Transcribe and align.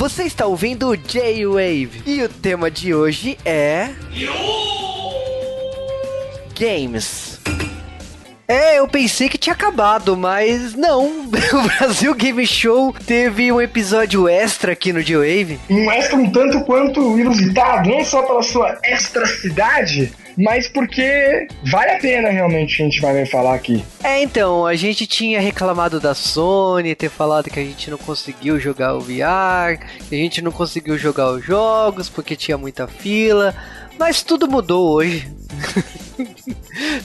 Você 0.00 0.22
está 0.22 0.46
ouvindo 0.46 0.96
J-Wave 0.96 2.02
e 2.06 2.22
o 2.22 2.28
tema 2.30 2.70
de 2.70 2.94
hoje 2.94 3.36
é. 3.44 3.90
Games. 6.58 7.29
É, 8.50 8.80
eu 8.80 8.88
pensei 8.88 9.28
que 9.28 9.38
tinha 9.38 9.54
acabado, 9.54 10.16
mas 10.16 10.74
não. 10.74 11.30
O 11.52 11.78
Brasil 11.78 12.12
Game 12.16 12.44
Show 12.44 12.92
teve 13.06 13.52
um 13.52 13.60
episódio 13.60 14.28
extra 14.28 14.72
aqui 14.72 14.92
no 14.92 15.04
J-Wave. 15.04 15.60
Um 15.70 15.88
extra 15.88 16.16
um 16.16 16.28
tanto 16.32 16.60
quanto 16.64 17.16
inusitado, 17.16 17.88
não 17.88 18.04
só 18.04 18.22
pela 18.22 18.42
sua 18.42 18.76
extracidade, 18.82 20.12
mas 20.36 20.66
porque 20.66 21.46
vale 21.70 21.92
a 21.92 21.98
pena 22.00 22.28
realmente 22.30 22.82
a 22.82 22.84
gente 22.86 23.00
vai 23.00 23.24
falar 23.24 23.54
aqui. 23.54 23.84
É, 24.02 24.20
então, 24.20 24.66
a 24.66 24.74
gente 24.74 25.06
tinha 25.06 25.40
reclamado 25.40 26.00
da 26.00 26.12
Sony, 26.12 26.96
ter 26.96 27.08
falado 27.08 27.50
que 27.50 27.60
a 27.60 27.64
gente 27.64 27.88
não 27.88 27.98
conseguiu 27.98 28.58
jogar 28.58 28.96
o 28.96 29.00
VR, 29.00 29.78
que 30.08 30.14
a 30.14 30.18
gente 30.18 30.42
não 30.42 30.50
conseguiu 30.50 30.98
jogar 30.98 31.30
os 31.30 31.44
jogos 31.44 32.08
porque 32.08 32.34
tinha 32.34 32.58
muita 32.58 32.88
fila, 32.88 33.54
mas 33.96 34.24
tudo 34.24 34.48
mudou 34.48 34.90
hoje. 34.90 35.28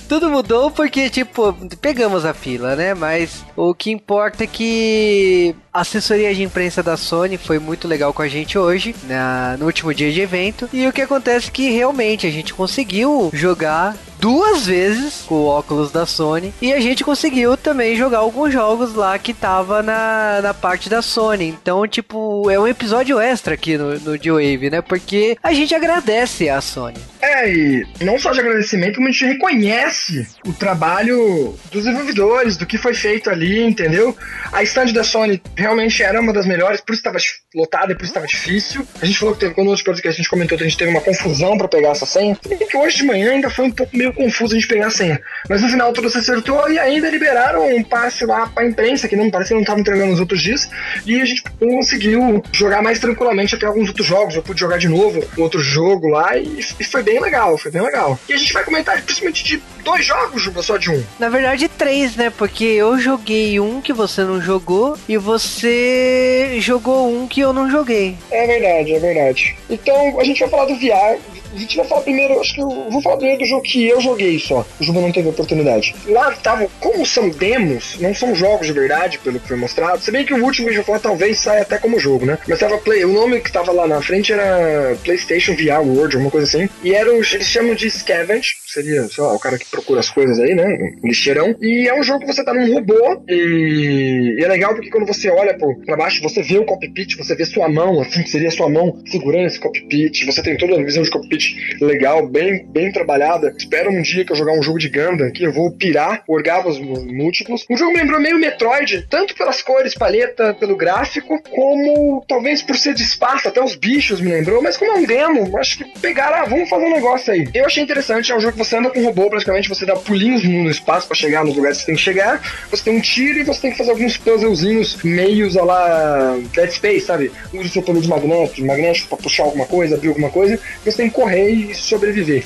Tudo 0.08 0.30
mudou 0.30 0.72
porque, 0.72 1.10
tipo, 1.10 1.54
pegamos 1.82 2.26
a 2.26 2.34
fila, 2.34 2.76
né? 2.76 2.94
Mas 2.94 3.44
o 3.56 3.74
que 3.74 3.92
importa 3.92 4.44
é 4.44 4.48
que 4.48 5.56
a 5.74 5.82
assessoria 5.82 6.34
de 6.34 6.44
imprensa 6.44 6.82
da 6.82 6.96
Sony 6.96 7.38
foi 7.38 7.60
muito 7.60 7.88
legal 7.88 8.14
com 8.14 8.22
a 8.22 8.28
gente 8.28 8.58
hoje, 8.58 8.96
na, 9.04 9.58
no 9.60 9.66
último 9.66 9.94
dia 9.94 10.12
de 10.12 10.22
evento. 10.22 10.70
E 10.72 10.88
o 10.88 10.94
que 10.94 11.02
acontece 11.02 11.50
é 11.50 11.52
que 11.52 11.70
realmente 11.70 12.26
a 12.26 12.32
gente 12.32 12.54
conseguiu 12.54 13.30
jogar 13.34 13.96
duas 14.20 14.66
vezes 14.66 15.24
com 15.28 15.36
o 15.36 15.46
óculos 15.46 15.92
da 15.92 16.06
Sony 16.06 16.54
e 16.62 16.74
a 16.74 16.80
gente 16.80 17.04
conseguiu 17.04 17.58
também 17.58 17.96
jogar 17.96 18.20
alguns 18.20 18.52
jogos 18.52 18.96
lá 18.96 19.20
que 19.20 19.34
tava 19.34 19.84
na, 19.84 20.40
na 20.42 20.54
parte 20.54 20.90
da 20.90 21.02
Sony. 21.02 21.48
Então, 21.48 21.86
tipo, 21.88 22.50
é 22.50 22.60
um 22.60 22.68
episódio 22.68 23.20
extra 23.20 23.54
aqui 23.54 23.78
no, 23.78 24.00
no 24.00 24.18
G-Wave, 24.18 24.70
né? 24.70 24.82
Porque 24.82 25.38
a 25.44 25.54
gente 25.54 25.76
agradece 25.76 26.50
a 26.50 26.62
Sony. 26.62 26.98
E 27.44 27.86
não 28.02 28.20
só 28.20 28.32
de 28.32 28.40
agradecimento, 28.40 28.96
como 28.96 29.08
a 29.08 29.12
gente 29.12 29.26
reconhece 29.26 30.28
o 30.46 30.54
trabalho 30.54 31.56
dos 31.72 31.84
desenvolvedores, 31.84 32.58
do 32.58 32.66
que 32.66 32.78
foi 32.78 32.94
feito 32.94 33.30
ali, 33.30 33.62
entendeu? 33.64 34.16
A 34.52 34.64
stand 34.64 34.94
da 34.94 35.04
Sony 35.04 35.42
realmente 35.56 36.02
era 36.02 36.20
uma 36.20 36.32
das 36.32 36.46
melhores, 36.46 36.82
por 36.82 36.94
isso 36.94 37.02
estava 37.02 37.18
lotada 37.54 37.92
e 37.92 37.96
por 37.96 38.04
isso 38.04 38.12
estava 38.12 38.28
difícil. 38.28 38.86
A 39.02 39.06
gente 39.06 39.20
falou 39.20 39.34
que 39.34 39.42
teve, 39.42 39.54
quando 39.54 39.68
outros 39.68 39.84
podcasts 39.84 40.20
a 40.20 40.22
gente 40.22 40.30
comentou 40.30 40.58
que 40.58 40.64
a 40.64 40.68
gente 40.68 40.78
teve 40.78 40.92
uma 40.92 41.02
confusão 41.02 41.58
para 41.58 41.68
pegar 41.68 41.90
essa 41.90 42.06
senha. 42.06 42.36
Que 42.36 42.78
hoje 42.78 42.98
de 42.98 43.04
manhã 43.04 43.32
ainda 43.32 43.50
foi 43.50 43.66
um 43.66 43.72
pouco 43.72 43.96
meio 43.96 44.14
confuso 44.14 44.54
a 44.54 44.60
gente 44.60 44.68
pegar 44.68 44.88
a 44.88 44.92
senha. 44.92 45.20
Mas 45.50 45.62
no 45.62 45.70
final 45.70 45.92
tudo 45.94 46.10
se 46.10 46.18
acertou 46.18 46.70
e 46.70 46.80
ainda 46.80 47.10
liberaram 47.10 47.68
um 47.76 47.84
passe 47.84 48.26
lá 48.26 48.48
pra 48.48 48.66
imprensa, 48.66 49.08
que 49.08 49.16
não 49.16 49.30
parece 49.30 49.50
que 49.50 49.54
não 49.56 49.62
estava 49.62 49.80
entregando 49.80 50.12
nos 50.12 50.20
outros 50.20 50.42
dias. 50.42 50.70
E 51.06 51.22
a 51.22 51.26
gente 51.26 51.44
conseguiu 51.60 52.44
jogar 52.52 52.82
mais 52.82 53.00
tranquilamente 53.00 53.56
até 53.56 53.66
alguns 53.66 53.90
outros 53.90 54.08
jogos. 54.08 54.36
Eu 54.36 54.44
pude 54.44 54.60
jogar 54.60 54.78
de 54.78 54.88
novo 54.88 55.24
outro 55.38 55.62
jogo 55.62 56.08
lá 56.08 56.38
e, 56.38 56.60
e 56.80 56.84
foi 56.84 57.04
bem 57.04 57.20
legal, 57.26 57.58
foi 57.58 57.72
bem 57.72 57.82
legal. 57.82 58.18
E 58.30 58.34
a 58.34 58.38
gente 58.38 58.54
vai 58.54 58.64
comentar 58.64 59.02
principalmente 59.02 59.44
de 59.44 59.62
dois 59.84 60.06
jogos, 60.06 60.42
Juba, 60.42 60.62
só 60.62 60.78
de 60.78 60.92
um. 60.92 61.04
Na 61.20 61.30
verdade, 61.30 61.68
três, 61.68 62.16
né? 62.16 62.30
Porque 62.30 62.64
eu 62.64 62.98
joguei 63.00 63.60
um 63.60 63.82
que 63.82 63.92
você 63.92 64.24
não 64.24 64.40
jogou 64.42 64.98
e 65.08 65.18
você 65.18 66.58
jogou 66.60 67.10
um 67.10 67.28
que 67.28 67.42
eu 67.42 67.52
não 67.52 67.70
joguei. 67.70 68.18
É 68.32 68.48
verdade, 68.48 68.94
é 68.94 69.00
verdade. 69.00 69.58
Então, 69.70 70.20
a 70.20 70.24
gente 70.24 70.40
vai 70.40 70.50
falar 70.50 70.66
do 70.66 70.76
VR, 70.76 71.20
a 71.56 71.60
gente 71.60 71.78
vai 71.78 71.86
falar 71.86 72.02
primeiro, 72.02 72.40
acho 72.40 72.54
que 72.54 72.62
eu 72.62 72.70
vou 72.90 73.02
falar 73.02 73.18
primeiro 73.18 73.42
do 73.42 73.48
jogo 73.48 73.62
que 73.64 73.88
eu 73.88 74.02
joguei 74.02 74.40
só. 74.40 74.66
O 74.80 74.84
Juba 74.84 75.02
não 75.02 75.12
teve 75.12 75.30
oportunidade. 75.30 75.96
Lá 76.08 76.32
estavam, 76.32 76.70
como 76.80 77.06
são 77.06 77.30
demos, 77.30 77.98
não 78.00 78.14
são 78.14 78.36
jogos 78.36 78.68
de 78.68 78.74
verdade, 78.74 79.20
pelo 79.20 79.40
que 79.40 79.48
foi 79.48 79.58
mostrado. 79.58 80.02
Se 80.02 80.12
bem 80.12 80.26
que 80.26 80.34
o 80.34 80.44
último 80.44 80.72
vai 80.74 80.84
falar 80.84 81.00
talvez 81.00 81.40
saia 81.40 81.62
até 81.62 81.78
como 81.78 82.00
jogo, 82.00 82.26
né? 82.26 82.38
Mas 82.48 82.60
tava 82.60 82.78
Play, 82.78 83.06
o 83.06 83.14
nome 83.14 83.40
que 83.40 83.52
tava 83.52 83.72
lá 83.72 83.88
na 83.88 84.02
frente 84.02 84.34
era 84.34 84.96
PlayStation 85.04 85.56
VR 85.56 85.82
World, 85.82 86.16
alguma 86.16 86.32
coisa 86.32 86.48
assim. 86.48 86.70
E 86.84 86.94
era, 86.94 87.10
eles 87.10 87.48
chamam 87.48 87.74
de 87.74 87.90
Scavenge, 87.90 88.56
seria, 88.66 89.08
sei 89.08 89.24
lá, 89.24 89.34
o 89.34 89.40
cara 89.40 89.58
que 89.58 89.66
procura 89.66 90.00
as 90.00 90.10
coisas 90.10 90.40
aí, 90.40 90.54
né? 90.54 90.66
Lixeirão. 91.04 91.56
E 91.62 91.88
é 91.88 91.98
um 91.98 92.04
jogo 92.04 92.20
que 92.20 92.28
você 92.28 92.44
tá 92.44 92.54
num 92.54 92.74
robô 92.74 93.24
e, 93.28 94.36
e 94.40 94.44
é 94.44 94.48
legal 94.48 94.74
porque 94.74 94.90
quando 94.90 95.06
você 95.06 95.30
olha 95.30 95.58
pro, 95.58 95.76
pra 95.86 95.96
baixo, 95.96 96.22
você 96.22 96.42
vê 96.42 96.58
o 96.58 96.66
cockpit, 96.66 97.16
você 97.16 97.36
vê 97.36 97.46
sua 97.46 97.70
mão, 97.70 98.02
assim, 98.02 98.24
que 98.24 98.30
seria 98.30 98.52
sua 98.52 98.70
mão 98.70 99.02
segurando 99.08 99.48
esse 99.48 99.60
cockpit. 99.60 100.26
Você 100.26 100.42
tem 100.42 100.58
toda 100.58 100.80
a 100.80 100.84
visão 100.84 101.04
de 101.04 101.10
cockpit 101.10 101.45
legal, 101.82 102.28
bem, 102.28 102.66
bem 102.66 102.92
trabalhada. 102.92 103.54
Espero 103.58 103.92
um 103.92 104.02
dia 104.02 104.26
que 104.26 104.32
eu 104.32 104.36
jogar 104.36 104.54
um 104.54 104.64
jogo 104.64 104.80
de 104.80 104.90
Gundam 104.90 105.32
que 105.32 105.44
eu 105.44 105.52
vou 105.52 105.72
pirar 105.72 106.24
orgasmos 106.28 106.80
múltiplos. 107.06 107.66
O 107.70 107.78
jogo 107.78 107.92
me 107.92 108.00
lembrou 108.00 108.20
meio 108.20 108.40
Metroid, 108.40 109.06
tanto 109.10 109.36
pelas 109.36 109.62
cores, 109.62 109.94
paleta, 109.94 110.54
pelo 110.54 110.76
gráfico, 110.76 111.42
como 111.50 112.24
talvez 112.28 112.62
por 112.62 112.78
ser 112.78 112.94
de 112.94 113.04
espaço, 113.04 113.48
até 113.48 113.64
os 113.64 113.76
bichos 113.76 114.22
me 114.22 114.32
lembrou, 114.32 114.62
mas 114.62 114.78
como 114.78 114.92
é 114.92 114.96
um 114.96 115.06
demo, 115.06 115.58
acho 115.58 115.78
que 115.78 116.00
pegaram, 116.00 116.38
ah, 116.38 116.46
vamos 116.46 116.70
fazer 116.70 116.86
um 116.86 116.94
negócio 116.94 117.34
aí. 117.34 117.48
Eu 117.54 117.66
achei 117.66 117.84
interessante, 117.84 118.32
é 118.32 118.36
um 118.36 118.40
jogo 118.40 118.54
que 118.54 118.60
você 118.60 118.78
anda 118.78 118.90
com 118.90 119.00
um 119.00 119.06
robô, 119.06 119.30
praticamente 119.30 119.70
você 119.70 119.86
dá 119.86 119.96
pulinhos 119.96 120.44
no 120.44 120.70
espaço 120.70 121.08
para 121.08 121.16
chegar 121.16 121.44
nos 121.44 121.56
lugares 121.56 121.78
que 121.78 121.84
você 121.84 121.88
tem 121.88 121.96
que 121.96 122.02
chegar, 122.02 122.68
você 122.70 122.84
tem 122.84 122.98
um 122.98 123.02
tiro 123.02 123.40
e 123.40 123.44
você 123.44 123.62
tem 123.62 123.72
que 123.72 123.78
fazer 123.78 123.92
alguns 123.92 124.18
puzzlezinhos 124.18 125.04
meios 125.04 125.58
a 125.58 125.64
lá 125.64 126.38
Dead 126.54 126.72
Space, 126.72 127.06
sabe? 127.06 127.32
Usa 127.54 127.64
o 127.64 127.70
seu 127.70 127.82
poder 127.82 128.02
de 128.02 128.08
magnético, 128.08 128.66
magnético 128.66 129.10
pra 129.10 129.18
puxar 129.18 129.44
alguma 129.44 129.66
coisa, 129.66 129.96
abrir 129.96 130.10
alguma 130.10 130.30
coisa, 130.30 130.60
você 130.84 130.98
tem 130.98 131.10
que 131.10 131.16
correr 131.16 131.35
e 131.36 131.76
sobreviver. 131.76 132.44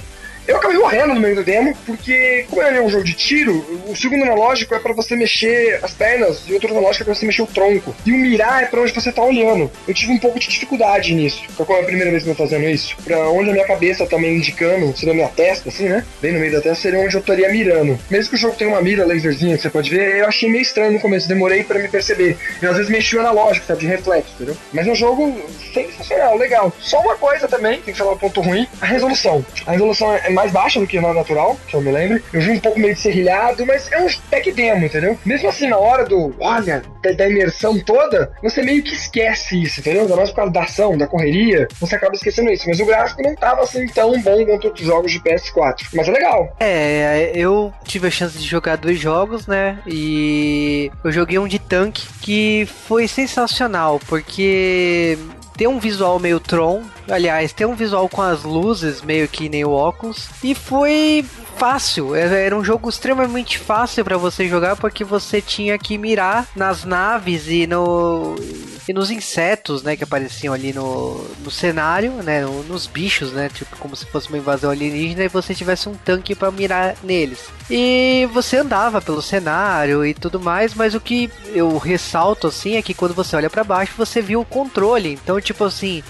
Eu 0.50 0.58
acabei 0.58 0.80
morrendo 0.80 1.14
no 1.14 1.20
meio 1.20 1.36
do 1.36 1.44
demo, 1.44 1.78
porque, 1.86 2.44
como 2.50 2.64
é 2.64 2.82
um 2.82 2.90
jogo 2.90 3.04
de 3.04 3.14
tiro, 3.14 3.64
o 3.88 3.96
segundo 3.96 4.24
analógico 4.24 4.74
é 4.74 4.80
para 4.80 4.94
você 4.94 5.16
mexer 5.16 5.80
as 5.84 5.94
pernas 5.94 6.42
e 6.48 6.50
o 6.50 6.54
outro 6.56 6.72
analógico 6.72 7.04
é 7.04 7.06
pra 7.06 7.14
você 7.14 7.24
mexer 7.24 7.44
o 7.44 7.46
tronco. 7.48 7.96
E 8.04 8.12
o 8.12 8.18
mirar 8.18 8.64
é 8.64 8.66
pra 8.66 8.82
onde 8.82 8.92
você 8.92 9.12
tá 9.12 9.22
olhando. 9.22 9.70
Eu 9.88 9.94
tive 9.94 10.12
um 10.12 10.18
pouco 10.18 10.40
de 10.40 10.48
dificuldade 10.48 11.14
nisso. 11.14 11.44
Foi 11.56 11.80
a 11.80 11.84
primeira 11.84 12.10
vez 12.10 12.24
que 12.24 12.30
eu 12.32 12.36
tô 12.36 12.46
fazendo 12.46 12.68
isso. 12.68 12.98
Pra 13.06 13.30
onde 13.30 13.52
a 13.52 13.54
minha 13.54 13.68
cabeça 13.68 14.08
tá 14.08 14.18
me 14.18 14.28
indicando, 14.28 14.98
seria 14.98 15.14
a 15.14 15.16
minha 15.16 15.28
testa, 15.28 15.70
assim, 15.70 15.88
né? 15.88 16.04
Bem 16.20 16.32
no 16.32 16.40
meio 16.40 16.52
da 16.52 16.62
testa, 16.62 16.82
seria 16.82 17.00
onde 17.00 17.16
eu 17.16 17.20
estaria 17.20 17.48
mirando. 17.50 18.00
Mesmo 18.10 18.32
que 18.32 18.36
o 18.36 18.40
jogo 18.40 18.56
tenha 18.56 18.72
uma 18.72 18.82
mira 18.82 19.06
laserzinha 19.06 19.56
que 19.56 19.62
você 19.62 19.70
pode 19.70 19.92
ver, 19.92 20.16
eu 20.16 20.26
achei 20.26 20.50
meio 20.50 20.64
estranho 20.64 20.94
no 20.94 21.00
começo, 21.00 21.28
demorei 21.28 21.64
para 21.64 21.78
me 21.78 21.88
perceber. 21.88 22.40
Eu 22.60 22.72
às 22.72 22.78
vezes 22.78 22.92
mexi 22.92 23.16
o 23.16 23.20
analógico, 23.20 23.68
sabe, 23.68 23.82
de 23.82 23.86
reflexo, 23.86 24.32
entendeu? 24.34 24.58
Mas 24.74 24.88
é 24.88 24.92
um 24.92 24.96
jogo 24.96 25.40
sensacional, 25.72 26.36
legal. 26.36 26.74
Só 26.80 27.00
uma 27.02 27.16
coisa 27.18 27.48
também, 27.48 27.80
tem 27.82 27.94
que 27.94 28.00
falar 28.00 28.14
um 28.14 28.18
ponto 28.18 28.42
ruim, 28.42 28.68
a 28.82 28.88
resolução. 28.88 29.46
A 29.68 29.74
resolução 29.74 30.12
é 30.12 30.39
mais 30.40 30.52
baixa 30.52 30.80
do 30.80 30.88
que 30.88 31.00
na 31.02 31.14
natural, 31.14 31.58
que 31.68 31.76
eu 31.76 31.82
me 31.82 31.92
lembro. 31.92 32.22
Eu 32.32 32.42
vi 32.42 32.52
um 32.52 32.60
pouco 32.60 32.80
meio 32.80 32.94
de 32.94 33.02
serrilhado, 33.02 33.66
mas 33.66 33.92
é 33.92 34.00
um 34.00 34.08
tech 34.30 34.50
demo, 34.52 34.86
entendeu? 34.86 35.18
Mesmo 35.26 35.50
assim, 35.50 35.68
na 35.68 35.78
hora 35.78 36.06
do, 36.06 36.34
olha, 36.40 36.82
da, 37.04 37.12
da 37.12 37.30
imersão 37.30 37.78
toda, 37.80 38.32
você 38.42 38.62
meio 38.62 38.82
que 38.82 38.94
esquece 38.94 39.62
isso, 39.62 39.82
entendeu? 39.82 40.04
Ainda 40.04 40.16
mais 40.16 40.30
por 40.30 40.38
causa 40.38 40.52
da 40.52 40.64
ação, 40.64 40.98
da 40.98 41.08
correria, 41.08 41.68
você 41.80 41.96
acaba 41.96 42.16
esquecendo 42.16 42.50
isso. 42.52 42.68
Mas 42.68 42.80
o 42.80 42.86
gráfico 42.86 43.22
não 43.22 43.36
tava 43.36 43.62
assim 43.62 43.86
tão 43.88 44.20
bom 44.22 44.46
quanto 44.46 44.68
outros 44.68 44.86
jogos 44.86 45.12
de 45.12 45.20
PS4. 45.20 45.88
Mas 45.94 46.08
é 46.08 46.12
legal. 46.12 46.56
É, 46.60 47.32
eu 47.36 47.74
tive 47.84 48.08
a 48.08 48.12
chance 48.12 48.38
de 48.38 48.48
jogar 48.48 48.78
dois 48.78 48.98
jogos, 48.98 49.46
né? 49.46 49.80
E 49.86 50.90
eu 51.04 51.12
joguei 51.12 51.38
um 51.38 51.48
de 51.48 51.60
tanque 51.60 52.08
que 52.22 52.68
foi 52.88 53.08
sensacional, 53.08 54.00
porque 54.08 55.18
tem 55.58 55.68
um 55.68 55.80
visual 55.80 56.18
meio 56.20 56.40
Tron, 56.40 56.84
aliás, 57.10 57.54
tem 57.54 57.68
um 57.68 57.76
visual 57.76 58.08
com 58.08 58.22
as 58.22 58.44
luzes 58.44 59.02
meio 59.02 59.28
que 59.28 59.50
nem 59.50 59.66
o 59.66 59.72
óculos, 59.72 60.30
e 60.44 60.54
foi 60.54 61.26
fácil, 61.58 62.16
era 62.16 62.58
um 62.58 62.64
jogo 62.64 62.88
extremamente 62.88 63.60
fácil 63.60 64.06
para 64.06 64.18
você 64.18 64.48
jogar 64.48 64.78
porque 64.78 65.04
você 65.04 65.42
tinha 65.42 65.78
que 65.78 65.98
mirar 65.98 66.48
nas 66.56 66.86
naves 66.86 67.50
e 67.50 67.68
no 67.68 68.36
e 68.88 68.94
nos 68.94 69.12
insetos, 69.12 69.84
né, 69.84 69.96
que 69.96 70.04
apareciam 70.04 70.52
ali 70.52 70.74
no, 70.74 71.24
no 71.44 71.52
cenário, 71.52 72.12
né, 72.24 72.42
nos 72.68 72.88
bichos, 72.88 73.32
né, 73.32 73.48
tipo 73.48 73.76
como 73.78 73.96
se 73.96 74.06
fosse 74.06 74.30
uma 74.30 74.38
invasão 74.38 74.72
alienígena 74.72 75.26
e 75.26 75.28
você 75.28 75.54
tivesse 75.54 75.88
um 75.88 75.94
tanque 75.94 76.34
para 76.34 76.50
mirar 76.50 76.96
neles. 77.04 77.50
E 77.70 78.28
você 78.34 78.58
andava 78.58 79.00
pelo 79.00 79.22
cenário 79.22 80.04
e 80.04 80.14
tudo 80.14 80.40
mais, 80.40 80.74
mas 80.74 80.96
o 80.96 81.00
que 81.00 81.30
eu 81.54 81.78
ressalto 81.78 82.48
assim 82.48 82.78
é 82.78 82.82
que 82.82 82.96
quando 82.96 83.14
você 83.14 83.36
olha 83.36 83.50
para 83.50 83.64
baixo 83.64 83.94
você 83.96 84.22
viu 84.22 84.42
o 84.42 84.46
controle. 84.46 85.20
Então, 85.22 85.40
tipo 85.40 85.66
assim, 85.66 86.02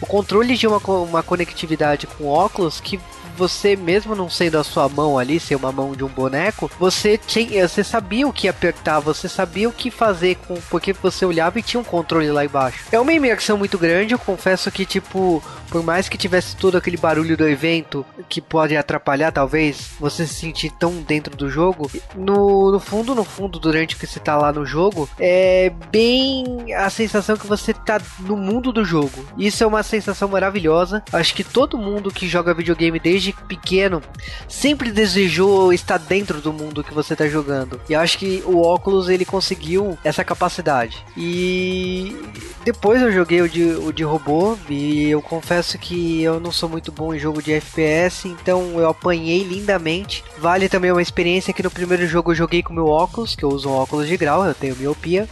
o 0.00 0.06
controle 0.06 0.56
de 0.56 0.66
uma, 0.66 0.78
uma 0.78 1.22
conectividade 1.22 2.06
com 2.06 2.26
óculos 2.26 2.80
que 2.80 3.00
você 3.36 3.76
mesmo 3.76 4.14
não 4.14 4.30
sendo 4.30 4.58
a 4.58 4.64
sua 4.64 4.88
mão 4.88 5.18
ali, 5.18 5.38
ser 5.38 5.54
uma 5.54 5.70
mão 5.70 5.92
de 5.92 6.02
um 6.02 6.08
boneco, 6.08 6.70
você 6.78 7.18
tinha, 7.18 7.68
você 7.68 7.84
sabia 7.84 8.26
o 8.26 8.32
que 8.32 8.48
apertar, 8.48 8.98
você 8.98 9.28
sabia 9.28 9.68
o 9.68 9.72
que 9.72 9.90
fazer 9.90 10.36
com 10.46 10.56
porque 10.70 10.92
você 10.92 11.24
olhava 11.24 11.58
e 11.58 11.62
tinha 11.62 11.80
um 11.80 11.84
controle 11.84 12.30
lá 12.30 12.44
embaixo. 12.44 12.84
É 12.90 12.98
uma 12.98 13.12
imersão 13.12 13.58
muito 13.58 13.78
grande, 13.78 14.14
eu 14.14 14.18
confesso 14.18 14.70
que 14.70 14.86
tipo 14.86 15.42
por 15.70 15.82
mais 15.82 16.08
que 16.08 16.18
tivesse 16.18 16.56
todo 16.56 16.76
aquele 16.76 16.96
barulho 16.96 17.36
do 17.36 17.48
evento 17.48 18.04
que 18.28 18.40
pode 18.40 18.76
atrapalhar, 18.76 19.32
talvez, 19.32 19.90
você 19.98 20.26
se 20.26 20.34
sentir 20.34 20.70
tão 20.70 21.02
dentro 21.02 21.36
do 21.36 21.50
jogo, 21.50 21.90
no, 22.14 22.72
no 22.72 22.80
fundo, 22.80 23.14
no 23.14 23.24
fundo, 23.24 23.58
durante 23.58 23.96
que 23.96 24.06
você 24.06 24.20
tá 24.20 24.36
lá 24.36 24.52
no 24.52 24.64
jogo, 24.64 25.08
é 25.18 25.70
bem 25.90 26.72
a 26.74 26.88
sensação 26.90 27.36
que 27.36 27.46
você 27.46 27.72
tá 27.72 28.00
no 28.20 28.36
mundo 28.36 28.72
do 28.72 28.84
jogo. 28.84 29.24
Isso 29.36 29.62
é 29.62 29.66
uma 29.66 29.82
sensação 29.82 30.28
maravilhosa. 30.28 31.02
Acho 31.12 31.34
que 31.34 31.44
todo 31.44 31.78
mundo 31.78 32.10
que 32.10 32.28
joga 32.28 32.54
videogame 32.54 32.98
desde 32.98 33.32
pequeno 33.32 34.02
sempre 34.48 34.90
desejou 34.90 35.72
estar 35.72 35.98
dentro 35.98 36.40
do 36.40 36.52
mundo 36.52 36.84
que 36.84 36.94
você 36.94 37.14
tá 37.14 37.28
jogando. 37.28 37.80
E 37.88 37.94
acho 37.94 38.18
que 38.18 38.42
o 38.46 38.60
óculos 38.62 39.08
ele 39.08 39.24
conseguiu 39.24 39.98
essa 40.04 40.24
capacidade. 40.24 41.04
E 41.16 42.16
depois 42.64 43.00
eu 43.00 43.12
joguei 43.12 43.40
o 43.42 43.48
de, 43.48 43.62
o 43.62 43.92
de 43.92 44.02
robô 44.02 44.56
e 44.68 45.08
eu 45.08 45.22
confesso 45.22 45.55
que 45.78 46.22
eu 46.22 46.38
não 46.40 46.52
sou 46.52 46.68
muito 46.68 46.92
bom 46.92 47.14
em 47.14 47.18
jogo 47.18 47.42
de 47.42 47.52
FPS, 47.52 48.28
então 48.28 48.78
eu 48.78 48.88
apanhei 48.88 49.42
lindamente. 49.42 50.24
Vale 50.38 50.68
também 50.68 50.92
uma 50.92 51.02
experiência 51.02 51.52
que 51.52 51.62
no 51.62 51.70
primeiro 51.70 52.06
jogo 52.06 52.32
eu 52.32 52.36
joguei 52.36 52.62
com 52.62 52.74
meu 52.74 52.86
óculos, 52.86 53.34
que 53.34 53.44
eu 53.44 53.48
uso 53.48 53.68
um 53.68 53.72
óculos 53.72 54.08
de 54.08 54.16
grau, 54.16 54.44
eu 54.44 54.54
tenho 54.54 54.76
miopia. 54.76 55.28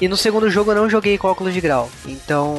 E 0.00 0.08
no 0.08 0.16
segundo 0.16 0.50
jogo 0.50 0.72
eu 0.72 0.76
não 0.76 0.90
joguei 0.90 1.16
com 1.18 1.28
óculos 1.28 1.54
de 1.54 1.60
grau. 1.60 1.90
Então 2.06 2.58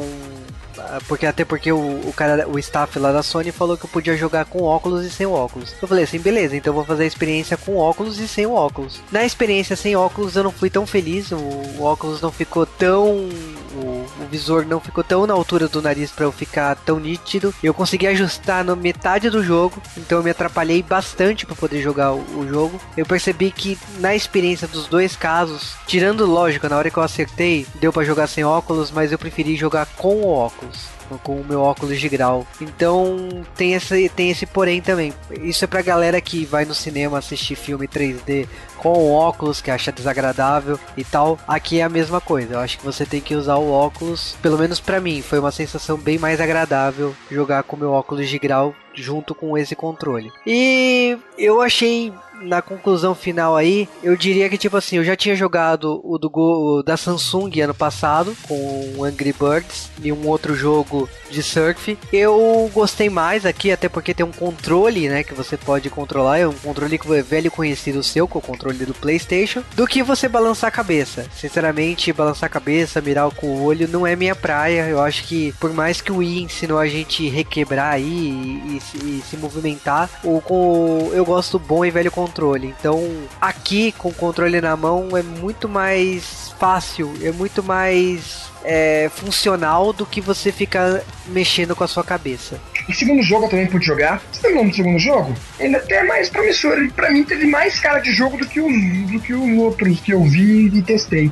porque 1.08 1.26
até 1.26 1.44
porque 1.44 1.72
o, 1.72 1.78
o 1.78 2.14
cara, 2.14 2.48
o 2.48 2.58
staff 2.60 2.98
lá 3.00 3.12
da 3.12 3.24
Sony 3.24 3.52
falou 3.52 3.78
que 3.78 3.86
eu 3.86 3.90
podia 3.90 4.16
jogar 4.16 4.46
com 4.46 4.64
óculos 4.64 5.06
e 5.06 5.10
sem 5.10 5.26
óculos. 5.26 5.74
Eu 5.82 5.88
falei 5.88 6.04
assim, 6.04 6.20
beleza, 6.20 6.56
então 6.56 6.74
vou 6.74 6.84
fazer 6.84 7.04
a 7.04 7.08
experiência 7.08 7.58
com 7.58 7.78
óculos 7.78 8.20
e 8.20 8.28
sem 8.28 8.46
óculos. 8.46 9.02
Na 9.12 9.26
experiência 9.26 9.76
sem 9.76 9.96
óculos 9.96 10.36
eu 10.36 10.44
não 10.44 10.52
fui 10.52 10.70
tão 10.70 10.86
feliz, 10.86 11.32
o, 11.32 11.38
o 11.38 11.84
óculos 11.84 12.22
não 12.22 12.32
ficou 12.32 12.66
tão 12.66 13.30
o, 13.76 13.87
visor 14.28 14.66
não 14.66 14.80
ficou 14.80 15.04
tão 15.04 15.26
na 15.26 15.34
altura 15.34 15.68
do 15.68 15.82
nariz 15.82 16.12
para 16.12 16.26
eu 16.26 16.32
ficar 16.32 16.76
tão 16.76 17.00
nítido. 17.00 17.54
Eu 17.64 17.74
consegui 17.74 18.08
ajustar 18.08 18.64
na 18.64 18.76
metade 18.76 19.30
do 19.30 19.44
jogo, 19.44 19.82
então 19.98 20.20
eu 20.20 20.24
me 20.24 20.30
atrapalhei 20.30 20.84
bastante 20.84 21.46
para 21.46 21.56
poder 21.56 21.82
jogar 21.82 22.14
o, 22.14 22.20
o, 22.40 22.48
jogo. 22.48 22.80
Eu 22.96 23.06
percebi 23.06 23.52
que 23.52 23.78
na 24.00 24.16
experiência 24.16 24.68
dos 24.68 24.88
dois 24.88 25.16
casos, 25.16 25.76
tirando 25.88 26.26
lógica, 26.26 26.70
na 26.70 26.78
hora 26.78 26.90
que 26.90 26.98
eu 26.98 27.04
acertei, 27.04 27.66
deu 27.76 27.92
para 27.92 28.04
jogar 28.04 28.28
sem 28.28 28.44
óculos, 28.44 28.92
mas 28.92 29.12
eu 29.12 29.18
preferi 29.18 29.56
jogar 29.56 29.86
com 29.98 30.16
o 30.18 30.28
óculos 30.28 30.97
com 31.24 31.40
o 31.40 31.46
meu 31.46 31.62
óculos 31.62 32.00
de 32.00 32.10
grau. 32.10 32.46
Então 32.60 33.46
tem 33.56 33.74
esse, 33.74 34.10
tem 34.10 34.32
esse 34.32 34.46
porém 34.46 34.82
também. 34.82 35.14
Isso 35.42 35.64
é 35.64 35.68
pra 35.68 35.82
galera 35.82 36.20
que 36.20 36.46
vai 36.46 36.66
no 36.66 36.74
cinema 36.74 37.20
assistir 37.20 37.56
filme 37.56 37.88
3D 37.88 38.48
com 38.78 39.12
óculos 39.12 39.62
que 39.62 39.72
acha 39.72 39.92
desagradável 39.92 40.80
e 40.96 41.04
tal. 41.04 41.38
Aqui 41.48 41.80
é 41.80 41.84
a 41.84 41.90
mesma 41.90 42.22
coisa. 42.22 42.56
Eu 42.56 42.60
acho 42.60 42.78
que 42.78 42.86
você 42.86 43.06
tem 43.06 43.22
que 43.22 43.36
usar 43.36 43.56
o 43.56 43.72
óculos, 43.72 44.36
pelo 44.42 44.58
menos 44.58 44.80
para 44.80 45.00
mim, 45.00 45.22
foi 45.22 45.40
uma 45.40 45.52
sensação 45.52 45.98
bem 45.98 46.18
mais 46.18 46.40
agradável 46.40 47.16
jogar 47.30 47.64
com 47.64 47.78
meu 47.78 47.92
óculos 47.92 48.30
de 48.30 48.40
grau 48.40 48.74
junto 48.94 49.36
com 49.36 49.58
esse 49.58 49.76
controle. 49.76 50.32
E 50.46 51.18
eu 51.38 51.62
achei 51.62 52.12
na 52.42 52.62
conclusão 52.62 53.16
final 53.16 53.56
aí, 53.56 53.88
eu 54.04 54.16
diria 54.16 54.50
que 54.50 54.58
tipo 54.58 54.78
assim, 54.78 54.98
eu 54.98 55.04
já 55.04 55.16
tinha 55.16 55.36
jogado 55.36 56.00
o 56.04 56.18
do 56.18 56.30
Go, 56.30 56.84
da 56.84 56.98
Samsung 56.98 57.62
ano 57.62 57.74
passado 57.74 58.36
com 58.48 59.04
Angry 59.04 59.34
Birds 59.34 59.90
e 60.02 60.12
um 60.12 60.28
outro 60.28 60.56
jogo 60.56 61.10
de 61.30 61.42
surf. 61.42 61.98
Eu 62.12 62.70
gostei 62.74 63.10
mais 63.10 63.46
aqui 63.46 63.72
até 63.72 63.90
porque 63.90 64.14
tem 64.14 64.26
um 64.26 64.32
controle, 64.32 65.10
né, 65.10 65.24
que 65.24 65.34
você 65.34 65.58
pode 65.58 65.90
controlar, 65.90 66.40
é 66.40 66.48
um 66.48 66.54
controle 66.54 66.98
que 66.98 67.14
é 67.14 67.22
velho 67.22 67.52
conhecido 67.52 68.04
seu, 68.04 68.28
com 68.28 68.40
o 68.40 68.42
controle 68.42 68.86
do 68.86 68.94
PlayStation, 68.94 69.64
do 69.76 69.88
que 69.88 70.04
você 70.04 70.28
balançar 70.28 70.68
a 70.68 70.72
cabeça. 70.72 71.26
Sinceramente, 71.36 72.14
balançar 72.14 72.48
a 72.48 72.50
cabeça, 72.50 73.02
mirar 73.02 73.30
com 73.32 73.48
o 73.48 73.64
olho 73.64 73.88
não 73.88 74.06
é 74.06 74.16
minha 74.16 74.36
praia. 74.36 74.88
Eu 74.88 75.02
acho 75.02 75.24
que 75.24 75.54
por 75.60 75.74
mais 75.74 76.02
que 76.02 76.12
o 76.12 76.18
Wii 76.18 76.44
ensinou 76.44 76.80
a 76.80 76.88
gente 76.88 77.28
requebrar 77.30 77.94
aí 77.94 78.04
e, 78.04 78.80
e, 78.96 79.20
e 79.20 79.24
se 79.28 79.38
movimentar, 79.38 80.10
o 80.24 80.42
com 80.42 81.12
eu 81.14 81.26
gosto 81.26 81.58
bom 81.60 81.84
e 81.84 81.92
velho 81.92 82.12
controle 82.12 82.27
controle. 82.28 82.74
Então, 82.80 83.02
aqui 83.40 83.92
com 83.98 84.10
o 84.10 84.14
controle 84.14 84.60
na 84.62 84.76
mão 84.76 85.16
é 85.16 85.24
muito 85.24 85.68
mais 85.70 86.54
fácil, 86.60 87.14
é 87.22 87.32
muito 87.32 87.64
mais 87.64 88.48
é, 88.64 89.10
funcional 89.14 89.94
do 89.94 90.06
que 90.06 90.20
você 90.20 90.52
ficar 90.52 91.02
mexendo 91.28 91.76
com 91.76 91.84
a 91.84 91.88
sua 91.88 92.04
cabeça. 92.04 92.60
O 92.88 92.94
segundo 92.94 93.22
jogo 93.22 93.46
eu 93.46 93.50
também 93.50 93.68
pude 93.68 93.86
jogar. 93.86 94.22
Você 94.32 94.42
tem 94.42 94.56
nome 94.56 94.70
do 94.70 94.76
segundo 94.76 95.00
jogo? 95.00 95.34
Ele 95.60 95.76
até 95.76 95.98
é 95.98 96.04
mais 96.04 96.30
promissor. 96.30 96.74
Ele, 96.74 96.92
pra 96.92 97.12
mim, 97.12 97.24
teve 97.24 97.46
mais 97.46 97.80
cara 97.80 98.00
de 98.00 98.12
jogo 98.12 98.38
do 98.38 98.46
que 98.46 98.60
os, 98.60 99.12
do 99.12 99.20
que 99.20 99.34
os 99.34 99.58
outros 99.58 100.00
que 100.00 100.12
eu 100.12 100.24
vi 100.24 100.68
e 100.68 100.82
testei. 100.82 101.32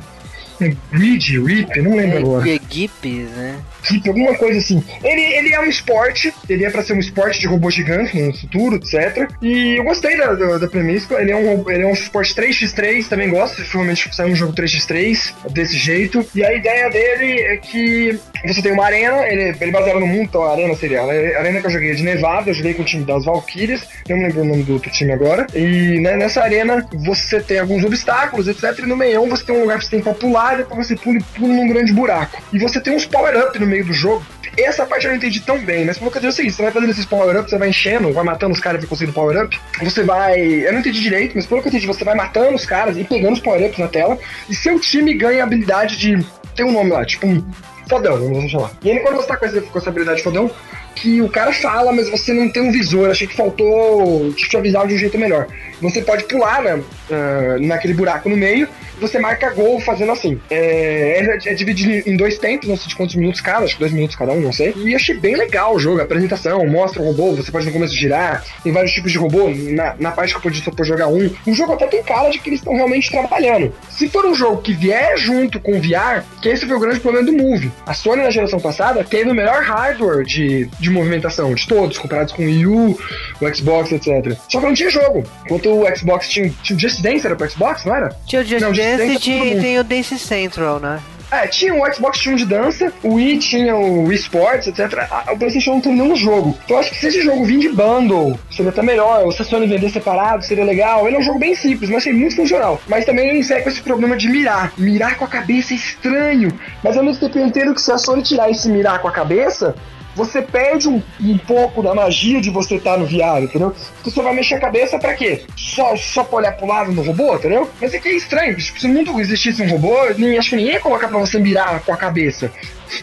É 0.60 0.74
Grid, 0.90 1.38
Rip, 1.40 1.82
não 1.82 1.96
lembro 1.96 2.16
é, 2.16 2.20
agora. 2.20 2.50
É 2.50 2.58
Gip, 2.70 3.08
né? 3.08 3.58
Alguma 4.06 4.34
coisa 4.34 4.58
assim. 4.58 4.82
Ele, 5.02 5.20
ele 5.20 5.54
é 5.54 5.60
um 5.60 5.66
esporte, 5.66 6.32
ele 6.48 6.64
é 6.64 6.70
pra 6.70 6.82
ser 6.82 6.92
um 6.92 6.98
esporte 6.98 7.38
de 7.38 7.46
robô 7.46 7.70
gigante 7.70 8.18
no 8.20 8.32
futuro, 8.36 8.76
etc. 8.76 9.30
E 9.40 9.76
eu 9.76 9.84
gostei 9.84 10.16
da, 10.16 10.34
da, 10.34 10.58
da 10.58 10.68
premissa. 10.68 11.14
Ele 11.20 11.32
é, 11.32 11.36
um, 11.36 11.70
ele 11.70 11.82
é 11.82 11.86
um 11.86 11.92
esporte 11.92 12.34
3x3, 12.34 13.08
também 13.08 13.30
gosto. 13.30 13.56
Provavelmente 13.56 14.14
sair 14.14 14.30
um 14.30 14.36
jogo 14.36 14.52
3x3 14.52 15.34
desse 15.50 15.76
jeito. 15.76 16.24
E 16.34 16.44
a 16.44 16.52
ideia 16.54 16.90
dele 16.90 17.40
é 17.40 17.56
que 17.56 18.18
você 18.44 18.62
tem 18.62 18.72
uma 18.72 18.84
arena, 18.84 19.26
ele, 19.26 19.56
ele 19.60 19.70
baseado 19.70 20.00
no 20.00 20.06
mundo, 20.06 20.22
então 20.22 20.42
a 20.42 20.52
arena 20.52 20.74
seria 20.76 21.00
a 21.00 21.38
arena 21.38 21.60
que 21.60 21.66
eu 21.66 21.70
joguei 21.70 21.90
é 21.90 21.94
de 21.94 22.02
Nevada, 22.02 22.50
eu 22.50 22.54
joguei 22.54 22.74
com 22.74 22.82
o 22.82 22.84
time 22.84 23.04
das 23.04 23.24
Valkyrias, 23.24 23.86
não 24.08 24.16
me 24.16 24.24
lembro 24.24 24.42
o 24.42 24.44
nome 24.44 24.62
do 24.62 24.74
outro 24.74 24.90
time 24.90 25.12
agora. 25.12 25.46
E 25.54 26.00
né, 26.00 26.16
nessa 26.16 26.42
arena 26.42 26.86
você 26.92 27.40
tem 27.40 27.58
alguns 27.58 27.84
obstáculos, 27.84 28.48
etc. 28.48 28.78
E 28.78 28.86
no 28.86 28.96
meião 28.96 29.28
você 29.28 29.44
tem 29.44 29.54
um 29.54 29.60
lugar 29.60 29.78
que 29.78 29.84
você 29.84 29.90
tem 29.90 30.00
pra 30.00 30.14
pular 30.14 30.56
depois 30.56 30.86
você 30.86 30.96
pula 30.96 31.18
e 31.18 31.22
pula 31.22 31.52
num 31.52 31.68
grande 31.68 31.92
buraco. 31.92 32.42
E 32.52 32.58
você 32.58 32.80
tem 32.80 32.94
uns 32.94 33.06
power-up 33.06 33.58
no 33.58 33.66
meio 33.66 33.75
do 33.84 33.92
jogo. 33.92 34.24
Essa 34.56 34.86
parte 34.86 35.04
eu 35.04 35.10
não 35.10 35.18
entendi 35.18 35.40
tão 35.40 35.58
bem, 35.58 35.84
mas 35.84 35.98
pelo 35.98 36.10
que 36.10 36.16
eu 36.16 36.22
dizer 36.22 36.46
é 36.46 36.50
você 36.50 36.62
vai 36.62 36.72
fazendo 36.72 36.90
esses 36.90 37.04
power-ups, 37.04 37.50
você 37.50 37.58
vai 37.58 37.68
enchendo, 37.68 38.12
vai 38.12 38.24
matando 38.24 38.54
os 38.54 38.60
caras 38.60 38.82
e 38.82 38.86
conseguindo 38.86 39.14
power-up. 39.14 39.58
Você 39.82 40.02
vai. 40.02 40.40
Eu 40.40 40.72
não 40.72 40.80
entendi 40.80 41.00
direito, 41.00 41.32
mas 41.36 41.46
pelo 41.46 41.60
que 41.60 41.68
eu 41.68 41.70
entendi, 41.70 41.86
você 41.86 42.04
vai 42.04 42.14
matando 42.14 42.54
os 42.54 42.64
caras 42.64 42.96
e 42.96 43.04
pegando 43.04 43.34
os 43.34 43.40
power-ups 43.40 43.78
na 43.78 43.88
tela. 43.88 44.18
E 44.48 44.54
seu 44.54 44.80
time 44.80 45.12
ganha 45.14 45.42
a 45.42 45.46
habilidade 45.46 45.96
de. 45.98 46.24
Tem 46.54 46.64
um 46.64 46.72
nome 46.72 46.90
lá, 46.90 47.04
tipo 47.04 47.26
um 47.26 47.44
fodão, 47.88 48.16
vamos 48.18 48.50
chamar. 48.50 48.72
E 48.82 48.90
aí, 48.90 48.98
quando 49.00 49.16
você 49.16 49.28
tá 49.28 49.36
com 49.36 49.44
essa, 49.44 49.60
com 49.60 49.78
essa 49.78 49.90
habilidade 49.90 50.22
fodão, 50.22 50.50
que 50.94 51.20
o 51.20 51.28
cara 51.28 51.52
fala, 51.52 51.92
mas 51.92 52.08
você 52.08 52.32
não 52.32 52.48
tem 52.50 52.62
um 52.62 52.72
visor. 52.72 53.10
Achei 53.10 53.26
que 53.26 53.36
faltou 53.36 54.32
te 54.32 54.56
avisar 54.56 54.86
de 54.86 54.94
um 54.94 54.98
jeito 54.98 55.18
melhor. 55.18 55.46
Você 55.80 56.00
pode 56.00 56.24
pular 56.24 56.62
né, 56.62 56.74
uh, 56.76 57.66
naquele 57.66 57.92
buraco 57.92 58.28
no 58.28 58.36
meio 58.36 58.66
você 59.00 59.18
marca 59.18 59.50
gol 59.50 59.80
fazendo 59.80 60.12
assim. 60.12 60.40
É, 60.50 61.20
é, 61.20 61.50
é, 61.50 61.54
dividido 61.54 62.08
em 62.08 62.16
dois 62.16 62.38
tempos, 62.38 62.68
não 62.68 62.76
sei 62.76 62.88
de 62.88 62.96
quantos 62.96 63.14
minutos 63.14 63.40
cada, 63.40 63.64
acho 63.64 63.74
que 63.74 63.80
dois 63.80 63.92
minutos 63.92 64.16
cada 64.16 64.32
um, 64.32 64.40
não 64.40 64.52
sei. 64.52 64.74
E 64.76 64.94
achei 64.94 65.16
bem 65.16 65.36
legal 65.36 65.74
o 65.74 65.78
jogo, 65.78 66.00
a 66.00 66.04
apresentação, 66.04 66.66
mostra 66.66 67.02
o 67.02 67.06
robô, 67.06 67.34
você 67.34 67.50
pode 67.50 67.66
no 67.66 67.72
começo 67.72 67.94
girar, 67.94 68.44
tem 68.62 68.72
vários 68.72 68.92
tipos 68.92 69.12
de 69.12 69.18
robô, 69.18 69.50
na, 69.50 69.94
na 69.98 70.10
parte 70.10 70.32
que 70.32 70.38
eu 70.38 70.42
podia 70.42 70.62
só 70.62 70.70
por 70.70 70.84
jogar 70.84 71.08
um. 71.08 71.30
O 71.46 71.54
jogo 71.54 71.72
até 71.72 71.86
tem 71.86 72.02
cara 72.02 72.30
de 72.30 72.38
que 72.38 72.48
eles 72.48 72.60
estão 72.60 72.74
realmente 72.74 73.10
trabalhando. 73.10 73.72
Se 73.90 74.08
for 74.08 74.24
um 74.24 74.34
jogo 74.34 74.62
que 74.62 74.72
vier 74.72 75.16
junto 75.16 75.60
com 75.60 75.72
o 75.72 75.80
VR, 75.80 76.24
que 76.40 76.48
esse 76.48 76.66
foi 76.66 76.76
o 76.76 76.80
grande 76.80 77.00
problema 77.00 77.26
do 77.26 77.32
Move. 77.32 77.70
A 77.86 77.94
Sony 77.94 78.22
na 78.22 78.30
geração 78.30 78.60
passada 78.60 79.04
teve 79.04 79.30
o 79.30 79.34
melhor 79.34 79.62
hardware 79.62 80.24
de, 80.24 80.66
de 80.78 80.90
movimentação 80.90 81.54
de 81.54 81.66
todos, 81.66 81.98
comparados 81.98 82.32
com 82.32 82.42
o 82.42 82.46
Wii 82.46 82.66
U, 82.66 82.98
o 83.40 83.54
Xbox, 83.54 83.92
etc. 83.92 84.36
Só 84.48 84.60
que 84.60 84.66
não 84.66 84.74
tinha 84.74 84.90
jogo. 84.90 85.24
Enquanto 85.44 85.70
o 85.70 85.96
Xbox 85.96 86.28
tinha, 86.28 86.52
tinha 86.62 86.76
o 86.76 86.80
Just 86.80 87.00
Dance 87.00 87.26
era 87.26 87.36
pro 87.36 87.50
Xbox, 87.50 87.84
não 87.84 87.94
era? 87.94 88.16
Tinha 88.26 88.42
o 88.42 88.44
Just 88.44 88.60
não, 88.60 88.72
Dance 88.72 88.85
Dance 88.86 89.30
e 89.30 89.60
tem 89.60 89.78
o 89.78 89.84
Dance 89.84 90.18
Central, 90.18 90.78
né? 90.78 91.00
É, 91.30 91.46
tinha 91.48 91.74
o 91.74 91.92
Xbox 91.92 92.20
tinha 92.20 92.34
um 92.34 92.38
de 92.38 92.46
dança, 92.46 92.92
o 93.02 93.14
Wii 93.14 93.38
tinha 93.38 93.74
o 93.74 94.04
Wii 94.04 94.16
Sports, 94.16 94.68
etc. 94.68 95.08
O 95.32 95.36
PlayStation 95.36 95.72
não 95.72 95.80
tem 95.80 95.92
nenhum 95.92 96.14
jogo. 96.14 96.56
Então 96.64 96.78
acho 96.78 96.90
que 96.90 96.96
se 96.96 97.08
esse 97.08 97.22
jogo 97.22 97.44
vir 97.44 97.58
de 97.58 97.68
bundle, 97.68 98.38
seria 98.50 98.70
até 98.70 98.80
melhor. 98.80 99.24
Ou 99.24 99.32
se 99.32 99.42
a 99.42 99.44
Sony 99.44 99.66
vender 99.66 99.90
separado, 99.90 100.44
seria 100.44 100.64
legal. 100.64 101.06
Ele 101.06 101.16
é 101.16 101.18
um 101.18 101.22
jogo 101.22 101.38
bem 101.38 101.54
simples, 101.54 101.90
mas 101.90 101.98
achei 101.98 102.12
muito 102.12 102.36
funcional. 102.36 102.80
Mas 102.86 103.04
também 103.04 103.28
ele 103.28 103.40
encerra 103.40 103.62
com 103.62 103.68
esse 103.68 103.82
problema 103.82 104.16
de 104.16 104.28
mirar. 104.28 104.72
Mirar 104.78 105.16
com 105.16 105.24
a 105.24 105.28
cabeça 105.28 105.74
é 105.74 105.76
estranho. 105.76 106.52
Mas 106.82 106.96
ao 106.96 107.02
mesmo 107.02 107.20
tempo 107.20 107.38
eu 107.38 107.46
entendo 107.46 107.74
que 107.74 107.82
se 107.82 107.90
a 107.90 107.98
Sony 107.98 108.22
tirar 108.22 108.48
esse 108.48 108.68
mirar 108.68 109.00
com 109.00 109.08
a 109.08 109.12
cabeça, 109.12 109.74
você 110.16 110.40
perde 110.40 110.88
um, 110.88 111.02
um 111.20 111.36
pouco 111.36 111.82
da 111.82 111.94
magia 111.94 112.40
de 112.40 112.48
você 112.48 112.76
estar 112.76 112.92
tá 112.92 112.96
no 112.96 113.06
VR, 113.06 113.42
entendeu? 113.42 113.74
Você 114.02 114.10
só 114.10 114.22
vai 114.22 114.34
mexer 114.34 114.54
a 114.54 114.60
cabeça 114.60 114.98
pra 114.98 115.14
quê? 115.14 115.42
Só, 115.54 115.94
só 115.94 116.24
pra 116.24 116.38
olhar 116.38 116.52
pro 116.56 116.66
lado 116.66 116.90
no 116.90 117.02
robô, 117.02 117.34
entendeu? 117.34 117.70
Mas 117.78 117.92
é 117.92 117.98
que 117.98 118.08
é 118.08 118.16
estranho, 118.16 118.56
tipo, 118.56 118.80
se 118.80 118.88
no 118.88 118.94
mundo 118.94 119.20
existisse 119.20 119.62
um 119.62 119.68
robô, 119.68 119.94
nem, 120.16 120.38
acho 120.38 120.50
que 120.50 120.56
ninguém 120.56 120.72
ia 120.72 120.80
colocar 120.80 121.08
pra 121.08 121.18
você 121.18 121.38
mirar 121.38 121.80
com 121.80 121.92
a 121.92 121.96
cabeça. 121.96 122.50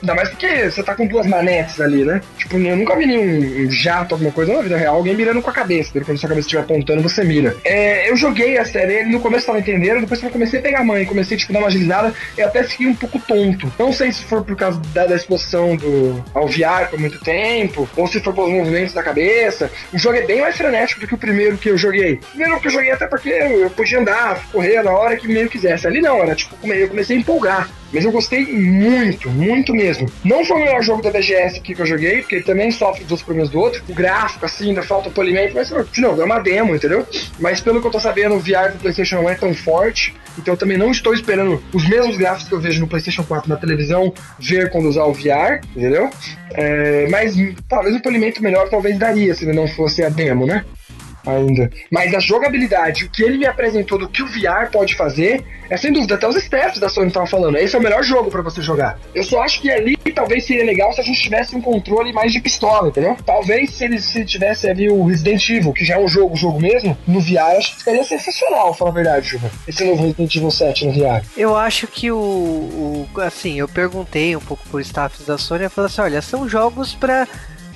Ainda 0.01 0.15
mais 0.15 0.29
porque 0.29 0.69
você 0.69 0.83
tá 0.83 0.95
com 0.95 1.05
duas 1.05 1.25
manetes 1.25 1.79
ali, 1.79 2.03
né? 2.03 2.21
Tipo, 2.37 2.57
eu 2.57 2.75
nunca 2.75 2.95
vi 2.95 3.05
nenhum 3.05 3.69
jato, 3.69 4.15
alguma 4.15 4.31
coisa 4.31 4.53
na 4.53 4.61
vida 4.61 4.77
real, 4.77 4.95
alguém 4.95 5.15
mirando 5.15 5.41
com 5.41 5.49
a 5.49 5.53
cabeça. 5.53 5.91
Quando 6.03 6.17
sua 6.17 6.29
cabeça 6.29 6.47
estiver 6.47 6.63
apontando, 6.63 7.01
você 7.01 7.23
mira. 7.23 7.55
É, 7.63 8.09
eu 8.09 8.15
joguei 8.15 8.57
a 8.57 8.65
série, 8.65 8.93
ele 8.93 9.09
no 9.11 9.19
começo 9.19 9.45
tava 9.45 9.59
entendendo, 9.59 10.01
depois 10.01 10.21
eu 10.21 10.29
comecei 10.29 10.59
a 10.59 10.61
pegar 10.61 10.79
a 10.79 10.83
mãe, 10.83 11.05
comecei 11.05 11.37
tipo, 11.37 11.51
a 11.51 11.53
dar 11.53 11.59
uma 11.59 11.67
agilizada, 11.67 12.13
eu 12.37 12.47
até 12.47 12.63
fiquei 12.63 12.87
um 12.87 12.95
pouco 12.95 13.19
tonto. 13.19 13.71
Não 13.77 13.91
sei 13.91 14.11
se 14.11 14.23
for 14.23 14.43
por 14.43 14.55
causa 14.55 14.79
da, 14.93 15.05
da 15.05 15.15
exposição 15.15 15.75
do, 15.75 16.23
ao 16.33 16.47
VR 16.47 16.89
por 16.89 16.99
muito 16.99 17.19
tempo, 17.19 17.89
ou 17.95 18.07
se 18.07 18.19
for 18.19 18.33
pelos 18.33 18.51
movimentos 18.51 18.93
da 18.93 19.03
cabeça. 19.03 19.71
O 19.93 19.97
jogo 19.97 20.17
é 20.17 20.21
bem 20.21 20.41
mais 20.41 20.55
frenético 20.55 21.01
do 21.01 21.07
que 21.07 21.15
o 21.15 21.17
primeiro 21.17 21.57
que 21.57 21.69
eu 21.69 21.77
joguei. 21.77 22.13
O 22.13 22.25
primeiro 22.27 22.59
que 22.59 22.67
eu 22.67 22.71
joguei 22.71 22.91
até 22.91 23.07
porque 23.07 23.29
eu 23.29 23.69
podia 23.69 23.99
andar, 23.99 24.43
correr 24.51 24.81
na 24.83 24.91
hora 24.91 25.15
que 25.15 25.27
meio 25.27 25.49
quisesse. 25.49 25.87
Ali 25.87 26.01
não, 26.01 26.17
era 26.19 26.35
tipo, 26.35 26.55
eu 26.67 26.87
comecei 26.87 27.17
a 27.17 27.19
empolgar. 27.19 27.69
Mas 27.93 28.03
eu 28.03 28.12
gostei 28.12 28.45
muito, 28.45 29.29
muito 29.29 29.73
mesmo. 29.73 30.09
Não 30.23 30.43
foi 30.43 30.57
o 30.57 30.59
melhor 30.65 30.81
jogo 30.81 31.01
da 31.01 31.12
BGS 31.12 31.59
aqui 31.59 31.75
que 31.75 31.81
eu 31.81 31.85
joguei, 31.85 32.21
porque 32.21 32.35
ele 32.35 32.43
também 32.43 32.71
sofre 32.71 33.03
dos 33.03 33.21
problemas 33.21 33.50
do 33.50 33.59
outro. 33.59 33.83
O 33.88 33.93
gráfico, 33.93 34.45
assim, 34.45 34.69
ainda 34.69 34.81
falta 34.81 35.09
o 35.09 35.12
polimento, 35.12 35.53
mas, 35.53 35.69
novo, 35.97 36.21
é 36.21 36.25
uma 36.25 36.39
demo, 36.39 36.75
entendeu? 36.75 37.05
Mas 37.39 37.62
pelo 37.62 37.81
que 37.81 37.88
eu 37.88 37.91
tô 37.91 38.00
sabendo, 38.00 38.35
o 38.35 38.39
VR 38.39 38.71
do 38.71 38.79
PlayStation 38.79 39.17
não 39.17 39.29
é 39.29 39.35
tão 39.35 39.53
forte, 39.53 40.13
então 40.38 40.53
eu 40.53 40.57
também 40.57 40.77
não 40.77 40.91
estou 40.91 41.13
esperando 41.13 41.62
os 41.71 41.88
mesmos 41.88 42.17
gráficos 42.17 42.47
que 42.47 42.55
eu 42.55 42.59
vejo 42.59 42.79
no 42.79 42.88
PlayStation 42.88 43.23
4 43.23 43.50
na 43.50 43.55
televisão 43.55 44.13
ver 44.39 44.69
quando 44.71 44.89
usar 44.89 45.03
o 45.03 45.13
VR, 45.13 45.62
entendeu? 45.75 46.09
É, 46.53 47.07
mas 47.09 47.35
talvez 47.67 47.95
um 47.95 48.00
polimento 48.00 48.41
melhor 48.41 48.69
talvez 48.69 48.97
daria 48.97 49.33
se 49.33 49.45
ele 49.45 49.53
não 49.53 49.67
fosse 49.67 50.03
a 50.03 50.09
demo, 50.09 50.45
né? 50.45 50.65
Ainda. 51.25 51.69
Mas 51.91 52.13
a 52.13 52.19
jogabilidade, 52.19 53.05
o 53.05 53.09
que 53.09 53.23
ele 53.23 53.37
me 53.37 53.45
apresentou 53.45 53.97
do 53.97 54.07
que 54.07 54.21
o 54.21 54.27
VR 54.27 54.69
pode 54.71 54.95
fazer, 54.95 55.43
é 55.69 55.77
sem 55.77 55.91
dúvida, 55.91 56.15
até 56.15 56.27
os 56.27 56.35
staffs 56.35 56.79
da 56.79 56.89
Sony 56.89 57.07
estavam 57.07 57.27
falando, 57.27 57.57
esse 57.57 57.75
é 57.75 57.79
o 57.79 57.81
melhor 57.81 58.03
jogo 58.03 58.29
para 58.29 58.41
você 58.41 58.61
jogar. 58.61 58.99
Eu 59.15 59.23
só 59.23 59.41
acho 59.41 59.61
que 59.61 59.71
ali 59.71 59.97
talvez 60.13 60.45
seria 60.45 60.63
legal 60.63 60.93
se 60.93 61.01
a 61.01 61.03
gente 61.03 61.21
tivesse 61.21 61.55
um 61.55 61.61
controle 61.61 62.13
mais 62.13 62.31
de 62.31 62.39
pistola, 62.39 62.89
entendeu? 62.89 63.17
Talvez 63.25 63.71
se 63.71 63.83
ele 63.83 63.99
se 63.99 64.23
tivesse 64.25 64.69
ali 64.69 64.89
o 64.89 65.05
Resident 65.05 65.49
Evil, 65.49 65.73
que 65.73 65.85
já 65.85 65.95
é 65.95 65.99
um 65.99 66.07
jogo, 66.07 66.35
jogo 66.35 66.59
mesmo, 66.59 66.97
no 67.07 67.19
VR, 67.19 67.57
acho 67.57 67.71
que 67.73 67.79
ficaria 67.79 68.03
sensacional, 68.03 68.73
falar 68.73 68.91
a 68.91 68.93
verdade, 68.93 69.29
Juba. 69.29 69.49
Esse 69.67 69.83
novo 69.83 70.03
Resident 70.03 70.35
Evil 70.35 70.51
7 70.51 70.85
no 70.85 70.91
VR. 70.91 71.25
Eu 71.35 71.55
acho 71.55 71.87
que 71.87 72.11
o, 72.11 72.17
o 72.17 73.09
assim, 73.21 73.59
eu 73.59 73.67
perguntei 73.67 74.35
um 74.35 74.41
pouco 74.41 74.63
por 74.69 74.81
staffs 74.81 75.25
da 75.25 75.37
Sony 75.37 75.65
e 75.65 75.69
falei 75.69 75.87
assim, 75.87 76.01
olha, 76.01 76.21
são 76.21 76.47
jogos 76.47 76.93
para 76.93 77.27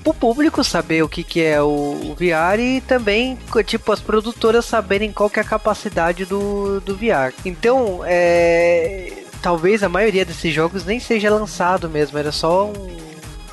pro 0.08 0.14
público 0.14 0.64
saber 0.64 1.04
o 1.04 1.10
que, 1.10 1.24
que 1.24 1.44
é 1.44 1.62
o, 1.62 2.16
VR 2.18 2.60
e 2.60 2.82
também, 2.82 3.38
tipo, 3.66 3.92
as 3.92 4.00
produtoras 4.00 4.66
saberem 4.66 5.12
qual 5.12 5.30
que 5.30 5.40
é 5.40 5.42
a 5.42 5.46
capacidade 5.46 6.26
do, 6.26 6.80
do 6.82 6.96
VR. 6.96 7.34
Então, 7.44 8.02
é, 8.06 9.24
talvez 9.42 9.84
a 9.84 9.90
maioria 9.90 10.24
desses 10.24 10.54
jogos 10.54 10.86
nem 10.86 11.00
seja 11.00 11.30
lançado 11.30 11.90
mesmo, 11.90 12.18
era 12.18 12.32
só 12.32 12.68
um 12.68 12.98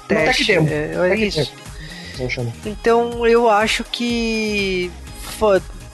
teste. 0.07 0.53
É, 0.53 0.95
é 1.11 1.17
isso. 1.17 1.53
Então, 2.65 3.27
eu 3.27 3.51
acho 3.51 3.83
que 3.83 4.91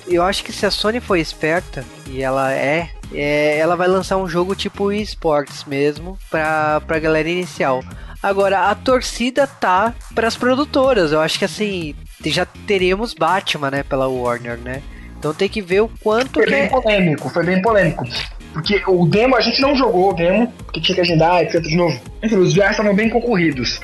eu 0.06 0.22
acho 0.22 0.44
que 0.44 0.52
se 0.52 0.66
a 0.66 0.70
Sony 0.70 1.00
for 1.00 1.16
esperta, 1.16 1.84
e 2.06 2.22
ela 2.22 2.52
é, 2.52 2.90
é 3.12 3.58
ela 3.58 3.76
vai 3.76 3.88
lançar 3.88 4.18
um 4.18 4.28
jogo 4.28 4.54
tipo 4.54 4.92
esportes 4.92 5.64
mesmo, 5.64 6.18
pra, 6.28 6.82
pra 6.82 6.98
galera 6.98 7.28
inicial. 7.28 7.82
Agora, 8.22 8.70
a 8.70 8.74
torcida 8.74 9.46
tá 9.46 9.94
para 10.14 10.28
as 10.28 10.36
produtoras. 10.36 11.12
Eu 11.12 11.20
acho 11.20 11.38
que 11.38 11.44
assim, 11.44 11.94
já 12.26 12.44
teremos 12.44 13.14
Batman, 13.14 13.70
né, 13.70 13.82
pela 13.82 14.08
Warner, 14.08 14.58
né? 14.58 14.82
Então 15.18 15.34
tem 15.34 15.48
que 15.48 15.60
ver 15.60 15.80
o 15.80 15.90
quanto 16.02 16.34
foi 16.34 16.46
bem 16.46 16.62
é... 16.62 16.68
polêmico, 16.68 17.28
foi 17.28 17.44
bem 17.44 17.62
polêmico. 17.62 18.04
Porque 18.52 18.82
o 18.86 19.06
demo, 19.06 19.36
a 19.36 19.40
gente 19.40 19.60
não 19.60 19.76
jogou 19.76 20.10
o 20.10 20.12
demo, 20.12 20.52
porque 20.64 20.80
tinha 20.80 20.94
que 20.94 21.00
agendar, 21.00 21.42
etc. 21.42 21.60
De 21.62 21.76
novo. 21.76 22.00
Enfim, 22.22 22.36
os 22.36 22.54
VRs 22.54 22.72
estavam 22.72 22.94
bem 22.94 23.08
concorridos. 23.08 23.80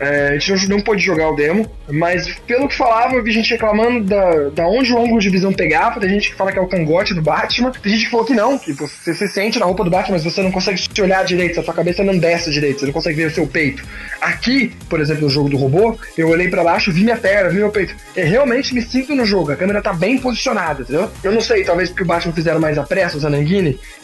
É, 0.00 0.28
a 0.28 0.38
gente 0.38 0.68
não, 0.68 0.80
pôde 0.80 1.02
jogar 1.02 1.30
o 1.30 1.36
demo, 1.36 1.68
mas 1.88 2.28
pelo 2.46 2.68
que 2.68 2.76
falava, 2.76 3.14
eu 3.14 3.22
vi 3.22 3.32
gente 3.32 3.50
reclamando 3.50 4.04
da, 4.04 4.48
da 4.50 4.66
onde 4.68 4.92
o 4.92 4.98
ângulo 4.98 5.20
de 5.20 5.28
visão 5.28 5.52
pegava. 5.52 6.00
Tem 6.00 6.08
gente 6.08 6.30
que 6.30 6.36
fala 6.36 6.52
que 6.52 6.58
é 6.58 6.62
o 6.62 6.68
cangote 6.68 7.14
do 7.14 7.22
Batman, 7.22 7.70
tem 7.70 7.92
gente 7.92 8.04
que 8.04 8.10
falou 8.10 8.24
que 8.24 8.34
não, 8.34 8.58
que 8.58 8.72
você 8.72 9.14
se 9.14 9.28
sente 9.28 9.58
na 9.58 9.66
roupa 9.66 9.84
do 9.84 9.90
Batman, 9.90 10.16
mas 10.16 10.24
você 10.24 10.40
não 10.42 10.52
consegue 10.52 10.78
se 10.78 11.02
olhar 11.02 11.24
direito, 11.24 11.60
a 11.60 11.62
sua 11.62 11.74
cabeça 11.74 12.04
não 12.04 12.16
desce 12.16 12.50
direito, 12.50 12.80
você 12.80 12.86
não 12.86 12.92
consegue 12.92 13.16
ver 13.16 13.26
o 13.26 13.30
seu 13.30 13.46
peito. 13.46 13.82
Aqui, 14.20 14.72
por 14.88 15.00
exemplo, 15.00 15.24
no 15.24 15.30
jogo 15.30 15.48
do 15.48 15.56
robô, 15.56 15.98
eu 16.16 16.28
olhei 16.28 16.48
para 16.48 16.62
baixo, 16.62 16.92
vi 16.92 17.02
minha 17.02 17.16
perna, 17.16 17.50
vi 17.50 17.56
meu 17.56 17.70
peito. 17.70 17.94
Eu 18.14 18.26
realmente 18.26 18.74
me 18.74 18.82
sinto 18.82 19.14
no 19.14 19.24
jogo, 19.24 19.52
a 19.52 19.56
câmera 19.56 19.82
tá 19.82 19.92
bem 19.92 20.18
posicionada, 20.18 20.82
entendeu? 20.82 21.10
Eu 21.22 21.32
não 21.32 21.40
sei, 21.40 21.64
talvez 21.64 21.88
porque 21.88 22.02
o 22.04 22.06
Batman 22.06 22.32
fizeram 22.32 22.60
mais 22.60 22.78
a 22.78 22.84
pressa, 22.84 23.16
usando 23.16 23.34
a 23.34 23.48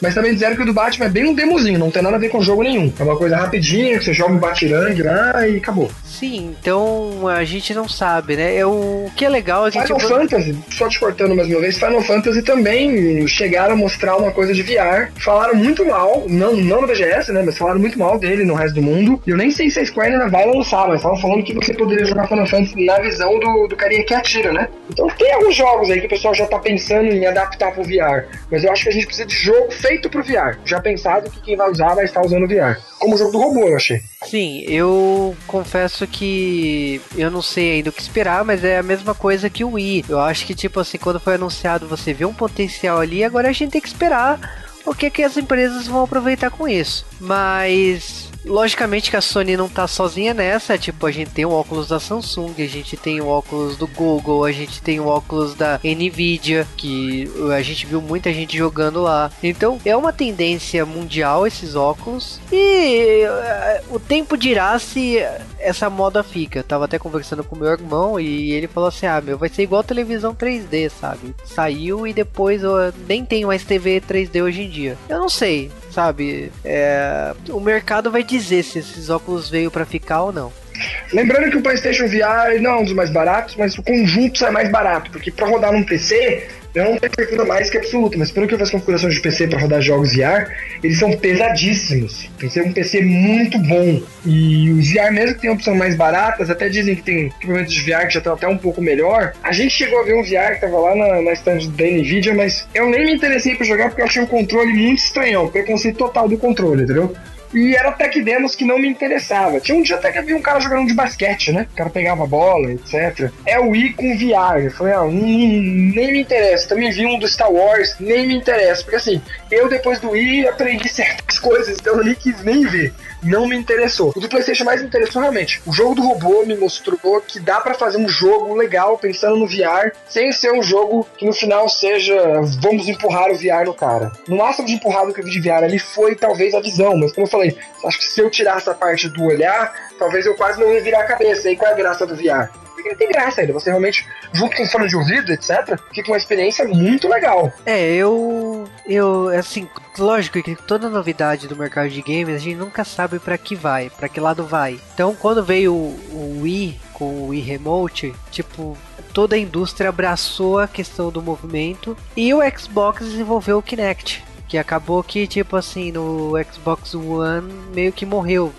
mas 0.00 0.14
também 0.14 0.32
disseram 0.32 0.56
que 0.56 0.62
o 0.62 0.66
do 0.66 0.72
Batman 0.72 1.06
é 1.06 1.08
bem 1.08 1.28
um 1.28 1.34
demozinho, 1.34 1.78
não 1.78 1.90
tem 1.90 2.02
nada 2.02 2.16
a 2.16 2.18
ver 2.18 2.30
com 2.30 2.40
jogo 2.40 2.62
nenhum. 2.62 2.92
É 2.98 3.02
uma 3.02 3.16
coisa 3.16 3.36
rapidinha, 3.36 3.98
que 3.98 4.04
você 4.04 4.12
joga 4.12 4.32
um 4.32 4.38
batirangue 4.38 5.02
lá 5.02 5.46
e 5.46 5.56
acabou. 5.56 5.83
Sim, 6.04 6.54
então 6.60 7.28
a 7.28 7.44
gente 7.44 7.74
não 7.74 7.88
sabe, 7.88 8.36
né? 8.36 8.56
É 8.56 8.66
o 8.66 9.10
que 9.16 9.24
é 9.24 9.28
legal 9.28 9.64
a 9.64 9.70
gente. 9.70 9.86
Final 9.86 10.00
Fantasy, 10.00 10.56
só 10.70 10.88
te 10.88 10.98
cortando 10.98 11.34
mais 11.34 11.48
uma 11.48 11.60
vez, 11.60 11.76
Final 11.76 12.00
Fantasy 12.00 12.42
também 12.42 13.26
chegaram 13.26 13.74
a 13.74 13.76
mostrar 13.76 14.16
uma 14.16 14.30
coisa 14.30 14.52
de 14.52 14.62
VR. 14.62 15.10
Falaram 15.16 15.54
muito 15.54 15.84
mal, 15.84 16.24
não, 16.28 16.56
não 16.56 16.80
no 16.80 16.86
BGS, 16.86 17.32
né? 17.32 17.42
Mas 17.44 17.58
falaram 17.58 17.80
muito 17.80 17.98
mal 17.98 18.18
dele 18.18 18.44
no 18.44 18.54
resto 18.54 18.74
do 18.74 18.82
mundo. 18.82 19.20
E 19.26 19.30
eu 19.30 19.36
nem 19.36 19.50
sei 19.50 19.70
se 19.70 19.80
a 19.80 19.86
Square 19.86 20.12
ainda 20.12 20.28
vai 20.28 20.46
lançar, 20.46 20.86
mas 20.88 20.96
estavam 20.96 21.18
falando 21.20 21.42
que 21.42 21.54
você 21.54 21.74
poderia 21.74 22.04
jogar 22.04 22.26
Final 22.28 22.46
Fantasy 22.46 22.84
na 22.84 22.98
visão 23.00 23.38
do, 23.38 23.66
do 23.68 23.76
carinha 23.76 24.04
que 24.04 24.14
atira, 24.14 24.52
né? 24.52 24.68
Então 24.90 25.06
tem 25.08 25.32
alguns 25.32 25.54
jogos 25.54 25.90
aí 25.90 26.00
que 26.00 26.06
o 26.06 26.10
pessoal 26.10 26.34
já 26.34 26.46
tá 26.46 26.58
pensando 26.58 27.08
em 27.08 27.26
adaptar 27.26 27.72
pro 27.72 27.82
VR. 27.82 28.26
Mas 28.50 28.64
eu 28.64 28.72
acho 28.72 28.84
que 28.84 28.88
a 28.88 28.92
gente 28.92 29.06
precisa 29.06 29.26
de 29.26 29.34
jogo 29.34 29.70
feito 29.70 30.08
pro 30.08 30.22
VR. 30.22 30.58
Já 30.64 30.80
pensado 30.80 31.30
que 31.30 31.40
quem 31.40 31.56
vai 31.56 31.70
usar 31.70 31.94
vai 31.94 32.04
estar 32.04 32.22
usando 32.24 32.46
VR. 32.46 32.78
Como 32.98 33.14
o 33.14 33.18
jogo 33.18 33.32
do 33.32 33.38
robô, 33.38 33.68
eu 33.68 33.76
achei. 33.76 34.00
Sim, 34.24 34.64
eu 34.66 35.36
confesso 35.46 35.73
que 36.06 37.00
eu 37.16 37.30
não 37.30 37.42
sei 37.42 37.72
ainda 37.72 37.90
o 37.90 37.92
que 37.92 38.02
esperar, 38.02 38.44
mas 38.44 38.62
é 38.64 38.78
a 38.78 38.82
mesma 38.82 39.14
coisa 39.14 39.50
que 39.50 39.64
o 39.64 39.72
Wii. 39.72 40.06
Eu 40.08 40.20
acho 40.20 40.46
que, 40.46 40.54
tipo 40.54 40.80
assim, 40.80 40.98
quando 40.98 41.20
foi 41.20 41.34
anunciado, 41.34 41.86
você 41.86 42.12
vê 42.12 42.24
um 42.24 42.34
potencial 42.34 43.00
ali, 43.00 43.24
agora 43.24 43.48
a 43.48 43.52
gente 43.52 43.72
tem 43.72 43.80
que 43.80 43.88
esperar 43.88 44.38
o 44.84 44.94
que, 44.94 45.10
que 45.10 45.22
as 45.22 45.36
empresas 45.36 45.86
vão 45.86 46.04
aproveitar 46.04 46.50
com 46.50 46.68
isso. 46.68 47.06
Mas 47.24 48.30
Logicamente 48.44 49.10
que 49.10 49.16
a 49.16 49.20
Sony 49.20 49.56
não 49.56 49.68
tá 49.68 49.88
sozinha 49.88 50.34
nessa, 50.34 50.76
tipo, 50.76 51.06
a 51.06 51.10
gente 51.10 51.30
tem 51.30 51.46
o 51.46 51.50
óculos 51.50 51.88
da 51.88 51.98
Samsung, 51.98 52.54
a 52.58 52.66
gente 52.66 52.96
tem 52.96 53.20
o 53.20 53.26
óculos 53.26 53.76
do 53.76 53.86
Google, 53.86 54.44
a 54.44 54.52
gente 54.52 54.82
tem 54.82 55.00
o 55.00 55.06
óculos 55.06 55.54
da 55.54 55.80
Nvidia, 55.82 56.66
que 56.76 57.30
a 57.54 57.62
gente 57.62 57.86
viu 57.86 58.02
muita 58.02 58.32
gente 58.32 58.56
jogando 58.56 59.00
lá. 59.00 59.30
Então, 59.42 59.80
é 59.84 59.96
uma 59.96 60.12
tendência 60.12 60.84
mundial 60.84 61.46
esses 61.46 61.74
óculos 61.74 62.38
e 62.52 63.24
uh, 63.24 63.94
o 63.94 63.98
tempo 63.98 64.36
dirá 64.36 64.78
se 64.78 65.18
essa 65.58 65.88
moda 65.88 66.22
fica. 66.22 66.58
Eu 66.58 66.64
tava 66.64 66.84
até 66.84 66.98
conversando 66.98 67.42
com 67.42 67.56
meu 67.56 67.68
irmão 67.68 68.20
e 68.20 68.52
ele 68.52 68.68
falou 68.68 68.88
assim: 68.88 69.06
"Ah, 69.06 69.20
meu, 69.20 69.38
vai 69.38 69.48
ser 69.48 69.62
igual 69.62 69.82
televisão 69.82 70.34
3D, 70.34 70.90
sabe? 70.90 71.34
Saiu 71.44 72.06
e 72.06 72.12
depois 72.12 72.62
eu 72.62 72.92
nem 73.08 73.24
tenho 73.24 73.48
mais 73.48 73.64
TV 73.64 74.02
3D 74.02 74.42
hoje 74.42 74.62
em 74.62 74.68
dia". 74.68 74.98
Eu 75.08 75.18
não 75.18 75.28
sei, 75.28 75.70
sabe? 75.90 76.52
É, 76.62 77.13
o 77.50 77.60
mercado 77.60 78.10
vai 78.10 78.22
dizer 78.22 78.62
se 78.62 78.78
esses 78.78 79.10
óculos 79.10 79.48
veio 79.48 79.70
para 79.70 79.84
ficar 79.84 80.22
ou 80.22 80.32
não. 80.32 80.63
Lembrando 81.12 81.50
que 81.50 81.56
o 81.56 81.62
PlayStation 81.62 82.06
VR 82.06 82.60
não 82.60 82.70
é 82.70 82.76
um 82.78 82.84
dos 82.84 82.92
mais 82.92 83.10
baratos, 83.10 83.56
mas 83.56 83.76
o 83.78 83.82
conjunto 83.82 84.38
sai 84.38 84.50
mais 84.50 84.70
barato, 84.70 85.10
porque 85.10 85.30
para 85.30 85.46
rodar 85.46 85.72
num 85.72 85.82
PC 85.82 86.48
eu 86.74 86.84
não 86.84 86.98
tenho 86.98 87.14
certeza 87.14 87.44
mais 87.44 87.70
que 87.70 87.78
absoluta, 87.78 88.18
mas 88.18 88.32
pelo 88.32 88.48
que 88.48 88.54
eu 88.54 88.58
vi 88.58 88.68
configurações 88.68 89.14
de 89.14 89.20
PC 89.20 89.46
para 89.46 89.60
rodar 89.60 89.80
jogos 89.80 90.16
VR, 90.16 90.50
eles 90.82 90.98
são 90.98 91.16
pesadíssimos. 91.16 92.28
Tem 92.36 92.48
que 92.48 92.50
ser 92.52 92.62
um 92.62 92.72
PC 92.72 93.00
muito 93.00 93.56
bom. 93.60 94.02
E 94.26 94.70
os 94.70 94.92
VR, 94.92 95.12
mesmo 95.12 95.36
que 95.36 95.42
tenham 95.42 95.54
opções 95.54 95.78
mais 95.78 95.94
baratas, 95.94 96.50
até 96.50 96.68
dizem 96.68 96.96
que 96.96 97.02
tem 97.02 97.26
equipamentos 97.26 97.72
de 97.72 97.80
VR 97.80 98.08
que 98.08 98.14
já 98.14 98.18
estão 98.18 98.34
até 98.34 98.48
um 98.48 98.58
pouco 98.58 98.82
melhor. 98.82 99.34
A 99.40 99.52
gente 99.52 99.70
chegou 99.72 100.00
a 100.00 100.02
ver 100.02 100.14
um 100.14 100.22
VR 100.24 100.54
que 100.54 100.62
tava 100.62 100.76
lá 100.78 100.96
na, 100.96 101.22
na 101.22 101.32
stand 101.34 101.68
da 101.76 101.84
Nvidia, 101.84 102.34
mas 102.34 102.66
eu 102.74 102.90
nem 102.90 103.04
me 103.04 103.14
interessei 103.14 103.54
para 103.54 103.64
jogar 103.64 103.90
porque 103.90 104.02
eu 104.02 104.06
achei 104.06 104.22
um 104.22 104.26
controle 104.26 104.72
muito 104.72 104.98
estranhão. 104.98 105.48
Preconceito 105.48 105.96
total 105.96 106.28
do 106.28 106.36
controle, 106.36 106.82
entendeu? 106.82 107.14
E 107.54 107.76
era 107.76 107.92
tech 107.92 108.20
demos 108.20 108.56
que 108.56 108.64
não 108.64 108.78
me 108.78 108.88
interessava. 108.88 109.60
Tinha 109.60 109.78
um 109.78 109.82
dia 109.82 109.94
até 109.94 110.10
que 110.10 110.18
havia 110.18 110.36
um 110.36 110.42
cara 110.42 110.58
jogando 110.58 110.88
de 110.88 110.94
basquete, 110.94 111.52
né? 111.52 111.68
O 111.72 111.76
cara 111.76 111.88
pegava 111.88 112.26
bola, 112.26 112.72
etc. 112.72 113.30
É 113.46 113.60
o 113.60 113.70
Wii 113.70 113.92
com 113.92 114.18
VR. 114.18 114.64
Eu 114.64 114.70
falei, 114.72 114.92
ah, 114.92 115.04
nem 115.04 116.12
me 116.12 116.20
interessa. 116.20 116.68
Também 116.68 116.90
vi 116.90 117.06
um 117.06 117.18
do 117.18 117.28
Star 117.28 117.52
Wars, 117.52 117.94
nem 118.00 118.26
me 118.26 118.34
interessa. 118.34 118.82
Porque 118.82 118.96
assim, 118.96 119.22
eu 119.50 119.68
depois 119.68 120.00
do 120.00 120.10
Wii 120.10 120.48
aprendi 120.48 120.88
certas 120.88 121.38
coisas, 121.44 121.78
então 121.78 121.96
eu 121.96 122.04
nem 122.04 122.14
quis 122.14 122.42
nem 122.42 122.66
ver 122.66 122.92
não 123.24 123.46
me 123.46 123.56
interessou. 123.56 124.12
O 124.14 124.20
do 124.20 124.28
PlayStation 124.28 124.64
mais 124.64 124.80
me 124.80 124.86
interessou 124.86 125.22
realmente. 125.22 125.60
O 125.66 125.72
jogo 125.72 125.94
do 125.94 126.02
robô 126.02 126.44
me 126.44 126.56
mostrou 126.56 127.20
que 127.20 127.40
dá 127.40 127.60
para 127.60 127.74
fazer 127.74 127.98
um 127.98 128.08
jogo 128.08 128.54
legal 128.54 128.98
pensando 128.98 129.36
no 129.36 129.46
VR, 129.46 129.92
sem 130.08 130.32
ser 130.32 130.52
um 130.52 130.62
jogo 130.62 131.06
que 131.16 131.26
no 131.26 131.32
final 131.32 131.68
seja 131.68 132.14
vamos 132.60 132.88
empurrar 132.88 133.30
o 133.30 133.36
VR 133.36 133.64
no 133.66 133.74
cara. 133.74 134.12
No 134.28 134.36
máximo 134.36 134.66
de 134.66 134.74
empurrado 134.74 135.12
que 135.12 135.20
eu 135.20 135.24
vi 135.24 135.30
de 135.30 135.40
VR 135.40 135.64
ali 135.64 135.78
foi 135.78 136.14
talvez 136.14 136.54
a 136.54 136.60
visão, 136.60 136.96
mas 136.96 137.12
como 137.12 137.26
eu 137.26 137.30
falei, 137.30 137.56
acho 137.84 137.98
que 137.98 138.04
se 138.04 138.20
eu 138.20 138.30
tirar 138.30 138.58
essa 138.58 138.74
parte 138.74 139.08
do 139.08 139.24
olhar, 139.24 139.74
talvez 139.98 140.26
eu 140.26 140.34
quase 140.34 140.60
não 140.60 140.72
ia 140.72 140.82
virar 140.82 141.00
a 141.00 141.06
cabeça. 141.06 141.50
E 141.50 141.56
qual 141.56 141.70
é 141.70 141.74
a 141.74 141.76
graça 141.76 142.06
do 142.06 142.14
VR? 142.14 142.63
Ele 142.88 142.96
tem 142.96 143.08
graça 143.08 143.40
ainda. 143.40 143.52
Você 143.52 143.70
realmente, 143.70 144.06
junto 144.32 144.56
com 144.56 144.66
fone 144.66 144.88
de 144.88 144.96
ouvido, 144.96 145.32
etc., 145.32 145.78
fica 145.92 146.10
uma 146.10 146.16
experiência 146.16 146.66
muito 146.66 147.08
legal. 147.08 147.52
É, 147.64 147.92
eu. 147.94 148.68
Eu, 148.86 149.28
assim, 149.28 149.68
lógico 149.98 150.42
que 150.42 150.54
toda 150.54 150.88
novidade 150.88 151.48
do 151.48 151.56
mercado 151.56 151.88
de 151.88 152.02
games 152.02 152.34
a 152.34 152.38
gente 152.38 152.56
nunca 152.56 152.84
sabe 152.84 153.18
para 153.18 153.38
que 153.38 153.54
vai, 153.54 153.90
para 153.90 154.08
que 154.08 154.20
lado 154.20 154.44
vai. 154.44 154.78
Então, 154.94 155.14
quando 155.14 155.44
veio 155.44 155.72
o 155.74 156.40
Wii 156.42 156.80
com 156.92 157.04
o 157.04 157.28
Wii 157.28 157.40
Remote, 157.40 158.14
tipo, 158.30 158.76
toda 159.12 159.36
a 159.36 159.38
indústria 159.38 159.88
abraçou 159.88 160.58
a 160.58 160.68
questão 160.68 161.10
do 161.10 161.22
movimento 161.22 161.96
e 162.16 162.34
o 162.34 162.40
Xbox 162.58 163.04
desenvolveu 163.04 163.58
o 163.58 163.62
Kinect. 163.62 164.24
Que 164.48 164.58
acabou 164.58 165.02
que, 165.02 165.26
tipo 165.26 165.56
assim, 165.56 165.90
no 165.90 166.32
Xbox 166.52 166.94
One 166.94 167.52
meio 167.74 167.92
que 167.92 168.04
morreu, 168.04 168.52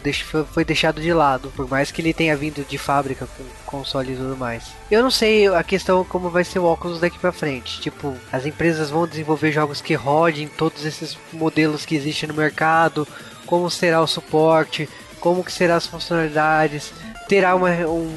foi 0.52 0.66
deixado 0.66 1.00
de 1.00 1.14
lado, 1.14 1.52
por 1.56 1.70
mais 1.70 1.92
que 1.92 2.02
ele 2.02 2.14
tenha 2.14 2.36
vindo 2.36 2.66
de 2.68 2.78
fábrica 2.78 3.28
com 3.38 3.44
console 3.66 4.14
e 4.14 4.16
tudo 4.16 4.36
mais. 4.36 4.72
Eu 4.90 5.04
não 5.04 5.12
sei 5.12 5.48
a 5.48 5.64
questão 5.64 6.04
como 6.04 6.30
vai 6.30 6.44
ser 6.44 6.60
o 6.60 6.66
óculos 6.66 7.00
daqui 7.00 7.20
para 7.20 7.32
frente. 7.32 7.80
Tipo, 7.82 8.16
as 8.32 8.46
empresas 8.46 8.90
vão 8.90 9.08
desenvolver 9.08 9.52
jogos 9.52 9.82
que 9.82 9.94
rodem 9.94 10.48
todos 10.48 10.86
esses 10.86 11.18
modelos 11.32 11.86
que 11.86 11.96
existem 11.96 12.30
no 12.30 12.36
mercado, 12.36 13.08
como 13.46 13.70
será 13.70 14.02
o 14.02 14.08
suporte, 14.08 14.90
como 15.20 15.44
que 15.44 15.52
serão 15.52 15.76
as 15.76 15.88
funcionalidades, 15.88 16.94
terá 17.28 17.56
uma, 17.56 17.70
um, 17.70 18.12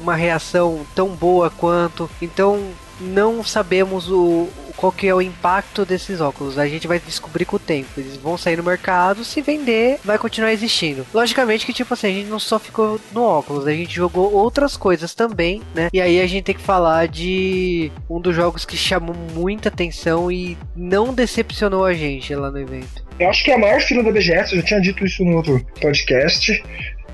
uma 0.00 0.14
reação 0.14 0.86
tão 0.94 1.08
boa 1.08 1.50
quanto. 1.50 2.08
Então 2.20 2.70
não 3.00 3.42
sabemos 3.42 4.10
o, 4.10 4.48
qual 4.80 4.90
que 4.90 5.06
é 5.06 5.14
o 5.14 5.20
impacto 5.20 5.84
desses 5.84 6.20
óculos. 6.22 6.58
A 6.58 6.66
gente 6.66 6.88
vai 6.88 6.98
descobrir 6.98 7.44
com 7.44 7.56
o 7.56 7.58
tempo. 7.58 7.88
Eles 7.98 8.16
vão 8.16 8.38
sair 8.38 8.56
no 8.56 8.62
mercado, 8.62 9.24
se 9.24 9.42
vender, 9.42 9.98
vai 10.02 10.18
continuar 10.18 10.52
existindo. 10.52 11.06
Logicamente 11.12 11.66
que, 11.66 11.72
tipo 11.72 11.92
assim, 11.92 12.06
a 12.06 12.10
gente 12.10 12.30
não 12.30 12.38
só 12.38 12.58
ficou 12.58 12.98
no 13.12 13.22
óculos, 13.22 13.66
a 13.66 13.72
gente 13.72 13.94
jogou 13.94 14.32
outras 14.32 14.76
coisas 14.76 15.14
também, 15.14 15.60
né? 15.74 15.90
E 15.92 16.00
aí 16.00 16.20
a 16.20 16.26
gente 16.26 16.44
tem 16.44 16.54
que 16.54 16.62
falar 16.62 17.06
de 17.08 17.92
um 18.08 18.18
dos 18.20 18.34
jogos 18.34 18.64
que 18.64 18.76
chamou 18.76 19.14
muita 19.34 19.68
atenção 19.68 20.32
e 20.32 20.56
não 20.74 21.12
decepcionou 21.12 21.84
a 21.84 21.92
gente 21.92 22.34
lá 22.34 22.50
no 22.50 22.58
evento. 22.58 23.04
Eu 23.18 23.28
acho 23.28 23.44
que 23.44 23.50
é 23.50 23.54
a 23.54 23.58
maior 23.58 23.82
fila 23.82 24.02
da 24.02 24.10
BGS, 24.10 24.54
eu 24.54 24.62
já 24.62 24.66
tinha 24.66 24.80
dito 24.80 25.04
isso 25.04 25.22
no 25.24 25.36
outro 25.36 25.62
podcast. 25.78 26.62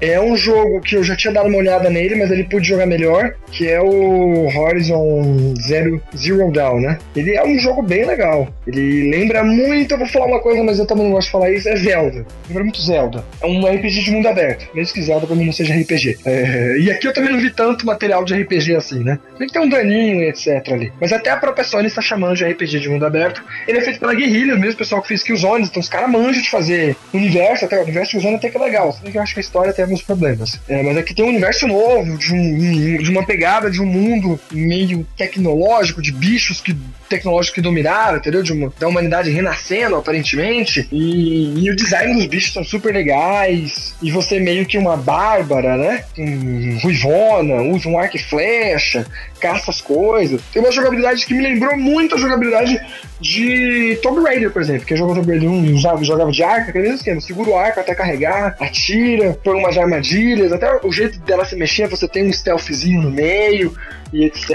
É 0.01 0.21
um 0.21 0.37
jogo 0.37 0.81
que 0.81 0.97
eu 0.97 1.03
já 1.03 1.17
tinha 1.17 1.33
dado 1.33 1.49
uma 1.49 1.59
olhada 1.59 1.89
nele, 1.89 2.17
mas 2.17 2.31
ele 2.31 2.45
pude 2.45 2.69
jogar 2.69 2.87
melhor, 2.87 3.35
que 3.51 3.69
é 3.69 3.81
o 3.81 4.47
Horizon 4.57 5.55
Zero, 5.67 6.03
Zero 6.17 6.51
Dawn, 6.53 6.81
né? 6.81 6.99
Ele 7.15 7.35
é 7.35 7.45
um 7.45 7.59
jogo 7.59 7.83
bem 7.83 8.05
legal. 8.05 8.49
Ele 8.67 9.11
lembra 9.11 9.43
muito, 9.43 9.93
eu 9.93 9.99
vou 9.99 10.07
falar 10.07 10.27
uma 10.27 10.41
coisa, 10.41 10.63
mas 10.63 10.79
eu 10.79 10.87
também 10.87 11.05
não 11.05 11.13
gosto 11.13 11.27
de 11.27 11.33
falar 11.33 11.51
isso, 11.51 11.69
é 11.69 11.77
Zelda. 11.77 12.27
Lembra 12.49 12.65
muito 12.65 12.81
Zelda. 12.83 13.25
É 13.43 13.47
um 13.47 13.65
RPG 13.65 14.05
de 14.05 14.11
mundo 14.11 14.29
aberto, 14.29 14.69
mesmo 14.75 14.95
que 14.95 15.03
Zelda 15.03 15.27
pra 15.27 15.37
mim 15.37 15.47
não 15.47 15.53
seja 15.53 15.75
RPG. 15.75 16.19
É... 16.25 16.79
e 16.79 16.91
aqui 16.91 17.07
eu 17.07 17.13
também 17.13 17.33
não 17.33 17.41
vi 17.41 17.51
tanto 17.51 17.87
material 17.87 18.25
de 18.25 18.35
RPG 18.35 18.75
assim, 18.77 19.03
né? 19.03 19.19
Tem 19.39 19.47
que 19.47 19.53
ter 19.53 19.61
um 19.61 19.69
daninho 19.69 20.23
e 20.23 20.29
etc 20.29 20.73
ali. 20.73 20.93
Mas 21.01 21.13
até 21.13 21.31
a 21.31 21.37
própria 21.37 21.65
Sony 21.65 21.87
está 21.87 22.03
chamando 22.03 22.37
de 22.37 22.45
RPG 22.45 22.81
de 22.81 22.89
mundo 22.89 23.07
aberto. 23.07 23.43
Ele 23.67 23.79
é 23.79 23.81
feito 23.81 24.01
pela 24.01 24.15
Guerrilla, 24.15 24.57
mesmo 24.57 24.77
pessoal 24.77 25.01
que 25.01 25.09
fez 25.09 25.23
Killzone, 25.23 25.65
então 25.65 25.81
os 25.81 25.89
caras 25.89 26.11
manjam 26.11 26.43
de 26.43 26.51
fazer 26.51 26.97
universo, 27.15 27.65
até 27.65 27.79
o 27.79 27.83
universo 27.83 28.11
de 28.11 28.17
Killzone 28.17 28.37
até 28.37 28.51
que 28.51 28.57
é 28.57 28.61
legal. 28.61 28.93
Só 28.93 29.11
que 29.11 29.17
eu 29.17 29.23
acho 29.23 29.33
que 29.33 29.41
a 29.41 29.43
história 29.43 29.73
tem 29.73 29.86
alguns 29.87 30.03
problemas. 30.03 30.61
É, 30.69 30.83
mas 30.83 30.97
aqui 30.97 31.15
tem 31.15 31.25
um 31.25 31.29
universo 31.29 31.67
novo, 31.67 32.19
de, 32.19 32.33
um, 32.33 32.99
de 32.99 33.11
uma 33.11 33.25
pegada 33.25 33.71
de 33.71 33.81
um 33.81 33.87
mundo 33.87 34.39
meio 34.53 35.07
tecnológico, 35.17 36.03
de 36.03 36.13
bichos 36.13 36.61
que 36.61 36.77
tecnológicos 37.09 37.55
que 37.55 37.61
dominaram, 37.61 38.19
entendeu? 38.19 38.43
De 38.43 38.53
uma, 38.53 38.73
da 38.79 38.89
humanidade 38.89 39.31
renascendo, 39.31 39.97
aparentemente. 39.97 40.89
E, 40.91 41.65
e, 41.65 41.71
o 41.71 41.77
design 41.77 42.15
dos 42.15 42.27
bichos 42.27 42.53
são 42.53 42.65
super 42.65 42.93
legais. 42.93 43.95
E 44.03 44.11
você 44.11 44.39
meio 44.41 44.67
que 44.67 44.77
uma 44.77 44.97
bárbara, 44.97 45.77
né? 45.77 46.05
Um, 46.19 46.79
ruivona, 46.83 47.63
usa 47.63 47.89
um 47.89 47.99
arco 47.99 48.17
e 48.17 48.21
flecha, 48.23 49.07
caça 49.41 49.71
as 49.71 49.81
coisas. 49.81 50.41
Tem 50.53 50.61
uma 50.61 50.73
jogabilidade 50.73 51.25
que 51.25 51.35
me 51.35 51.43
lembrou 51.43 51.77
muito 51.77 52.15
a 52.15 52.19
jogabilidade 52.19 52.81
de 53.21 53.99
Tomb 54.03 54.21
Raider, 54.23 54.51
por 54.51 54.61
exemplo, 54.61 54.87
que 54.87 54.97
jogava 54.97 55.21
Tomb 55.21 55.31
Raider 55.31 55.49
1 55.51 55.75
usava, 55.75 56.05
jogava 56.05 56.31
de 56.31 56.43
arco, 56.43 56.71
aquele 56.71 56.85
mesmo 56.85 56.97
esquema, 56.97 57.21
segura 57.21 57.51
o 57.51 57.57
arco 57.57 57.81
até 57.81 57.95
carregar, 57.95 58.57
atira, 58.61 59.39
põe 59.43 59.59
umas 59.59 59.76
armadilhas, 59.77 60.53
até 60.53 60.81
o 60.83 60.93
jeito 60.93 61.19
dela 61.21 61.45
se 61.45 61.57
mexer, 61.57 61.89
você 61.89 62.09
tem 62.09 62.27
um 62.27 62.33
stealthzinho 62.33 63.03
no 63.03 63.11
meio, 63.11 63.77
e 64.13 64.25
etc. 64.25 64.51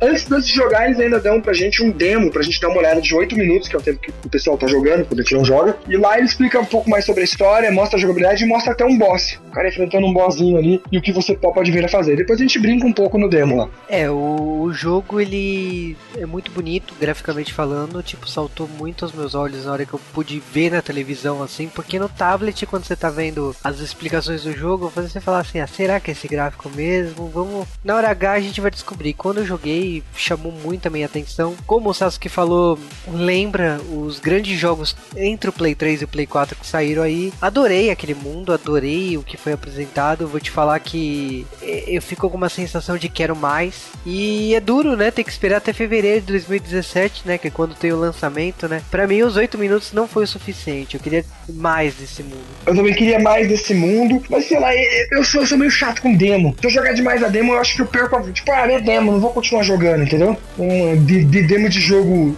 Antes, 0.00 0.46
de 0.46 0.52
jogar, 0.52 0.86
eles 0.86 0.98
ainda 1.00 1.20
dão 1.20 1.40
pra 1.40 1.52
gente 1.52 1.82
um 1.82 1.90
demo, 1.90 2.30
pra 2.30 2.42
gente 2.42 2.60
dar 2.60 2.68
uma 2.68 2.78
olhada 2.78 3.00
de 3.00 3.14
8 3.14 3.36
minutos, 3.36 3.68
que 3.68 3.76
é 3.76 3.78
o 3.78 3.82
tempo 3.82 4.00
que 4.00 4.10
o 4.24 4.28
pessoal 4.28 4.56
tá 4.56 4.66
jogando, 4.66 5.04
quando 5.06 5.20
a 5.20 5.22
gente 5.22 5.34
não 5.34 5.44
joga. 5.44 5.76
E 5.88 5.96
lá 5.96 6.16
ele 6.16 6.26
explica 6.26 6.60
um 6.60 6.64
pouco 6.64 6.88
mais 6.88 7.04
sobre 7.04 7.22
a 7.22 7.24
história, 7.24 7.70
mostra 7.70 7.98
a 7.98 8.00
jogabilidade 8.00 8.44
e 8.44 8.46
mostra 8.46 8.72
até 8.72 8.84
um 8.84 8.96
boss. 8.96 9.38
O 9.48 9.50
cara 9.50 9.68
enfrentando 9.68 10.06
um 10.06 10.12
bossinho 10.12 10.58
ali 10.58 10.80
e 10.90 10.98
o 10.98 11.02
que 11.02 11.12
você 11.12 11.34
pode 11.34 11.70
vir 11.70 11.84
a 11.84 11.88
fazer. 11.88 12.16
Depois 12.16 12.38
a 12.40 12.42
gente 12.42 12.58
brinca 12.58 12.86
um 12.86 12.92
pouco 12.92 13.18
no 13.18 13.28
demo 13.28 13.56
lá. 13.56 13.68
É, 13.88 14.10
o, 14.10 14.62
o 14.62 14.72
jogo 14.72 15.20
ele 15.20 15.96
é 16.16 16.26
muito 16.26 16.50
bonito, 16.50 16.94
graficamente 17.00 17.52
falando, 17.52 18.02
tipo, 18.02 18.28
saltou 18.28 18.68
muito 18.68 19.04
aos 19.04 19.12
meus 19.12 19.34
olhos 19.34 19.64
na 19.64 19.72
hora 19.72 19.86
que 19.86 19.94
eu 19.94 20.00
pude 20.12 20.42
ver 20.52 20.70
na 20.70 20.82
televisão, 20.82 21.42
assim, 21.42 21.68
porque 21.68 21.98
no 21.98 22.08
tablet, 22.08 22.66
quando 22.66 22.84
você 22.84 22.96
tá 22.96 23.10
vendo 23.10 23.54
as 23.62 23.80
explicações 23.80 24.42
do 24.42 24.52
jogo, 24.52 24.92
você 24.94 25.20
fala 25.20 25.40
assim, 25.40 25.60
ah, 25.60 25.66
será 25.66 26.00
que 26.00 26.10
é 26.10 26.12
esse 26.12 26.28
gráfico 26.28 26.70
mesmo? 26.70 27.28
Vamos. 27.28 27.66
Na 27.84 27.96
hora 27.96 28.10
H 28.10 28.32
a 28.32 28.40
gente 28.40 28.60
vai 28.60 28.70
descobrir. 28.70 28.93
Quando 29.16 29.38
eu 29.38 29.46
joguei, 29.46 30.02
chamou 30.16 30.52
muito 30.52 30.86
a 30.86 30.90
minha 30.90 31.06
atenção. 31.06 31.54
Como 31.66 31.90
o 31.90 31.94
Sasuke 31.94 32.28
falou, 32.28 32.78
lembra 33.12 33.80
os 33.92 34.18
grandes 34.18 34.58
jogos 34.58 34.96
entre 35.16 35.50
o 35.50 35.52
Play 35.52 35.74
3 35.74 36.02
e 36.02 36.04
o 36.04 36.08
Play 36.08 36.26
4 36.26 36.56
que 36.56 36.66
saíram 36.66 37.02
aí. 37.02 37.32
Adorei 37.40 37.90
aquele 37.90 38.14
mundo, 38.14 38.52
adorei 38.52 39.16
o 39.16 39.22
que 39.22 39.36
foi 39.36 39.52
apresentado. 39.52 40.28
Vou 40.28 40.40
te 40.40 40.50
falar 40.50 40.78
que 40.80 41.46
eu 41.62 42.00
fico 42.00 42.28
com 42.28 42.36
uma 42.36 42.48
sensação 42.48 42.96
de 42.96 43.08
quero 43.08 43.36
mais. 43.36 43.86
E 44.06 44.54
é 44.54 44.60
duro, 44.60 44.96
né? 44.96 45.10
Ter 45.10 45.24
que 45.24 45.30
esperar 45.30 45.58
até 45.58 45.72
fevereiro 45.72 46.20
de 46.20 46.26
2017, 46.28 47.22
né? 47.26 47.38
Que 47.38 47.48
é 47.48 47.50
quando 47.50 47.74
tem 47.74 47.92
o 47.92 47.98
lançamento, 47.98 48.68
né? 48.68 48.82
Pra 48.90 49.06
mim, 49.06 49.22
os 49.22 49.36
8 49.36 49.58
minutos 49.58 49.92
não 49.92 50.06
foi 50.06 50.24
o 50.24 50.28
suficiente. 50.28 50.94
Eu 50.94 51.00
queria 51.00 51.24
mais 51.48 51.94
desse 51.94 52.22
mundo. 52.22 52.44
Eu 52.66 52.74
também 52.74 52.94
queria 52.94 53.18
mais 53.18 53.48
desse 53.48 53.74
mundo. 53.74 54.22
Mas 54.28 54.46
sei 54.46 54.58
lá, 54.58 54.70
eu 55.10 55.24
sou, 55.24 55.42
eu 55.42 55.46
sou 55.46 55.58
meio 55.58 55.70
chato 55.70 56.02
com 56.02 56.14
demo. 56.14 56.54
Se 56.60 56.66
eu 56.66 56.70
jogar 56.70 56.92
demais 56.92 57.22
a 57.22 57.28
demo, 57.28 57.52
eu 57.52 57.58
acho 57.58 57.76
que 57.76 57.82
eu 57.82 57.86
perco 57.86 58.16
a. 58.16 58.22
Tipo, 58.32 58.52
ah, 58.52 58.66
é 58.74 58.80
demo, 58.80 59.12
não 59.12 59.20
vou 59.20 59.30
continuar 59.30 59.62
jogando, 59.62 60.04
entendeu? 60.04 60.36
Um, 60.58 61.04
de, 61.04 61.24
de 61.24 61.42
demo 61.42 61.68
de 61.68 61.80
jogo 61.80 62.36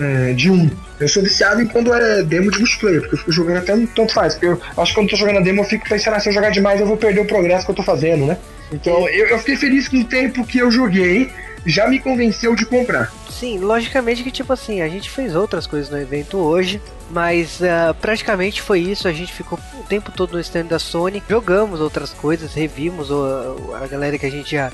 é, 0.00 0.32
de 0.32 0.50
um. 0.50 0.70
Eu 1.00 1.08
sou 1.08 1.22
viciado 1.22 1.60
em 1.62 1.66
quando 1.66 1.92
é 1.92 2.22
demo 2.22 2.50
de 2.50 2.58
multiplayer, 2.58 3.00
porque 3.00 3.14
eu 3.14 3.18
fico 3.18 3.32
jogando 3.32 3.58
até 3.58 3.76
tanto 3.94 4.12
faz. 4.12 4.34
Porque 4.34 4.46
eu 4.46 4.60
acho 4.76 4.92
que 4.92 4.94
quando 4.94 5.06
eu 5.06 5.10
tô 5.10 5.16
jogando 5.16 5.38
a 5.38 5.40
demo, 5.40 5.60
eu 5.60 5.64
fico 5.64 5.88
pensando, 5.88 6.14
ah, 6.14 6.20
se 6.20 6.28
eu 6.28 6.32
jogar 6.32 6.50
demais, 6.50 6.80
eu 6.80 6.86
vou 6.86 6.96
perder 6.96 7.20
o 7.20 7.24
progresso 7.24 7.64
que 7.64 7.70
eu 7.70 7.76
tô 7.76 7.82
fazendo, 7.82 8.26
né? 8.26 8.36
Então 8.72 9.08
eu, 9.08 9.26
eu 9.26 9.38
fiquei 9.38 9.56
feliz 9.56 9.88
com 9.88 9.98
o 9.98 10.04
tempo 10.04 10.44
que 10.44 10.58
eu 10.58 10.70
joguei, 10.70 11.30
já 11.64 11.88
me 11.88 11.98
convenceu 11.98 12.54
de 12.54 12.66
comprar. 12.66 13.12
Sim, 13.30 13.58
logicamente 13.58 14.24
que, 14.24 14.32
tipo 14.32 14.52
assim, 14.52 14.80
a 14.80 14.88
gente 14.88 15.08
fez 15.08 15.36
outras 15.36 15.66
coisas 15.66 15.88
no 15.88 15.98
evento 15.98 16.38
hoje, 16.38 16.82
mas 17.10 17.60
uh, 17.60 17.94
praticamente 18.00 18.60
foi 18.60 18.80
isso. 18.80 19.06
A 19.06 19.12
gente 19.12 19.32
ficou 19.32 19.58
o 19.78 19.82
tempo 19.84 20.10
todo 20.10 20.32
no 20.32 20.40
stand 20.40 20.64
da 20.64 20.78
Sony, 20.78 21.22
jogamos 21.28 21.80
outras 21.80 22.12
coisas, 22.12 22.52
revimos 22.52 23.10
o, 23.12 23.74
a 23.80 23.86
galera 23.86 24.18
que 24.18 24.26
a 24.26 24.30
gente 24.30 24.50
já 24.50 24.72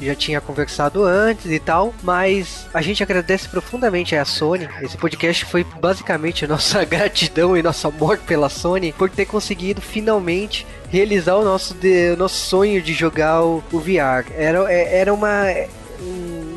já 0.00 0.14
tinha 0.14 0.40
conversado 0.40 1.04
antes 1.04 1.46
e 1.46 1.58
tal, 1.58 1.94
mas 2.02 2.66
a 2.72 2.80
gente 2.80 3.02
agradece 3.02 3.48
profundamente 3.48 4.14
a 4.16 4.24
Sony. 4.24 4.68
Esse 4.82 4.96
podcast 4.96 5.44
foi 5.44 5.64
basicamente 5.64 6.46
nossa 6.46 6.84
gratidão 6.86 7.56
e 7.56 7.62
nosso 7.62 7.88
amor 7.88 8.18
pela 8.18 8.48
Sony 8.48 8.92
por 8.92 9.10
ter 9.10 9.26
conseguido 9.26 9.80
finalmente 9.80 10.66
realizar 10.90 11.36
o 11.36 11.44
nosso, 11.44 11.74
de, 11.74 12.12
o 12.12 12.16
nosso 12.16 12.36
sonho 12.36 12.80
de 12.80 12.92
jogar 12.92 13.42
o, 13.42 13.62
o 13.72 13.78
VR. 13.78 14.26
Era, 14.36 14.72
é, 14.72 15.00
era 15.00 15.12
uma, 15.12 15.44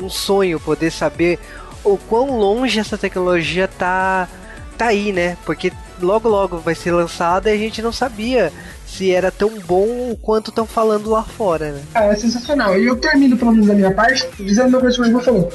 um, 0.02 0.08
sonho 0.08 0.60
poder 0.60 0.90
saber 0.90 1.38
o 1.84 1.96
quão 1.96 2.38
longe 2.38 2.78
essa 2.78 2.96
tecnologia 2.96 3.66
tá, 3.66 4.28
tá 4.76 4.86
aí, 4.86 5.12
né? 5.12 5.36
Porque 5.44 5.72
logo 6.00 6.28
logo 6.28 6.58
vai 6.58 6.74
ser 6.74 6.92
lançada 6.92 7.50
e 7.50 7.54
a 7.54 7.58
gente 7.58 7.82
não 7.82 7.92
sabia 7.92 8.52
se 8.96 9.10
era 9.10 9.30
tão 9.30 9.58
bom 9.66 10.14
quanto 10.20 10.50
estão 10.50 10.66
falando 10.66 11.10
lá 11.10 11.22
fora, 11.22 11.72
né? 11.72 11.82
É, 11.94 12.08
é 12.08 12.16
sensacional. 12.16 12.78
E 12.78 12.86
eu 12.86 12.96
termino, 12.96 13.36
pelo 13.36 13.52
menos 13.52 13.66
da 13.66 13.74
minha 13.74 13.92
parte, 13.92 14.28
dizendo 14.38 14.68
uma 14.68 14.80
coisa 14.80 14.96
que 14.96 15.02
o 15.02 15.10
João 15.10 15.22
falou. 15.22 15.52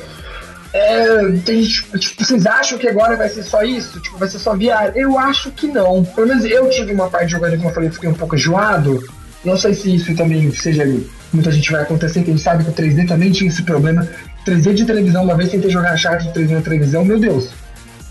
É, 0.73 1.31
tem, 1.45 1.63
tipo, 1.63 1.97
vocês 2.19 2.45
acham 2.45 2.77
que 2.77 2.87
agora 2.87 3.15
vai 3.15 3.29
ser 3.29 3.43
só 3.43 3.61
isso? 3.63 3.99
Tipo, 4.01 4.17
vai 4.17 4.27
ser 4.27 4.39
só 4.39 4.53
VR? 4.53 4.91
Eu 4.95 5.17
acho 5.17 5.51
que 5.51 5.67
não. 5.67 6.03
Pelo 6.03 6.27
menos 6.27 6.45
eu 6.45 6.69
tive 6.69 6.93
uma 6.93 7.09
parte 7.09 7.31
jogando, 7.31 7.55
como 7.57 7.69
eu 7.69 7.73
falei, 7.73 7.89
fiquei 7.89 8.09
um 8.09 8.13
pouco 8.13 8.35
enjoado. 8.35 9.01
Não 9.45 9.55
sei 9.55 9.73
se 9.73 9.95
isso 9.95 10.15
também 10.15 10.51
seja 10.51 10.83
muita 11.31 11.51
gente 11.51 11.71
vai 11.71 11.81
acontecer, 11.81 12.23
que 12.23 12.31
a 12.31 12.33
gente 12.33 12.43
sabe 12.43 12.63
que 12.63 12.69
o 12.69 12.73
3D 12.73 13.07
também 13.07 13.31
tinha 13.31 13.49
esse 13.49 13.63
problema. 13.63 14.07
3D 14.45 14.73
de 14.73 14.85
televisão, 14.85 15.23
uma 15.23 15.35
vez 15.35 15.49
tentei 15.49 15.69
jogar 15.69 15.93
Uncharted 15.93 16.31
3D 16.33 16.49
na 16.49 16.61
televisão, 16.61 17.05
meu 17.05 17.19
Deus, 17.19 17.49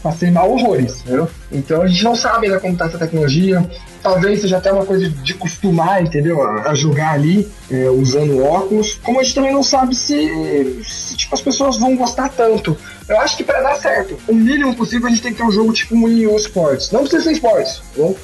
passei 0.06 0.30
mal 0.30 0.50
horrores, 0.50 1.00
entendeu? 1.00 1.28
Então 1.50 1.82
a 1.82 1.86
gente 1.88 2.04
não 2.04 2.14
sabe 2.14 2.46
ainda 2.46 2.60
como 2.60 2.76
tá 2.76 2.86
essa 2.86 2.98
tecnologia. 2.98 3.68
Talvez 4.00 4.40
seja 4.40 4.58
até 4.58 4.72
uma 4.72 4.86
coisa 4.86 5.08
de 5.08 5.34
costumar, 5.34 6.00
entendeu? 6.00 6.40
A, 6.42 6.72
jogar 6.74 7.12
ali, 7.12 7.48
é, 7.68 7.90
usando 7.90 8.40
óculos. 8.40 9.00
Como 9.02 9.18
a 9.18 9.22
gente 9.24 9.34
também 9.34 9.52
não 9.52 9.64
sabe 9.64 9.96
se, 9.96 10.80
se 10.84 11.16
tipo, 11.16 11.34
as 11.34 11.40
pessoas 11.40 11.76
vão 11.76 11.96
gostar 11.96 12.28
tanto. 12.28 12.76
Eu 13.08 13.18
acho 13.20 13.36
que 13.36 13.42
para 13.42 13.60
dar 13.60 13.74
certo, 13.74 14.16
o 14.28 14.34
mínimo 14.34 14.76
possível 14.76 15.08
a 15.08 15.10
gente 15.10 15.22
tem 15.22 15.32
que 15.32 15.38
ter 15.38 15.44
um 15.44 15.50
jogo 15.50 15.72
tipo 15.72 15.96
um 15.96 16.08
EO 16.08 16.36
Sports. 16.36 16.92
Não 16.92 17.00
precisa 17.00 17.24
ser 17.24 17.32
esportes, 17.32 17.78
tá 17.78 18.02
bom? 18.02 18.14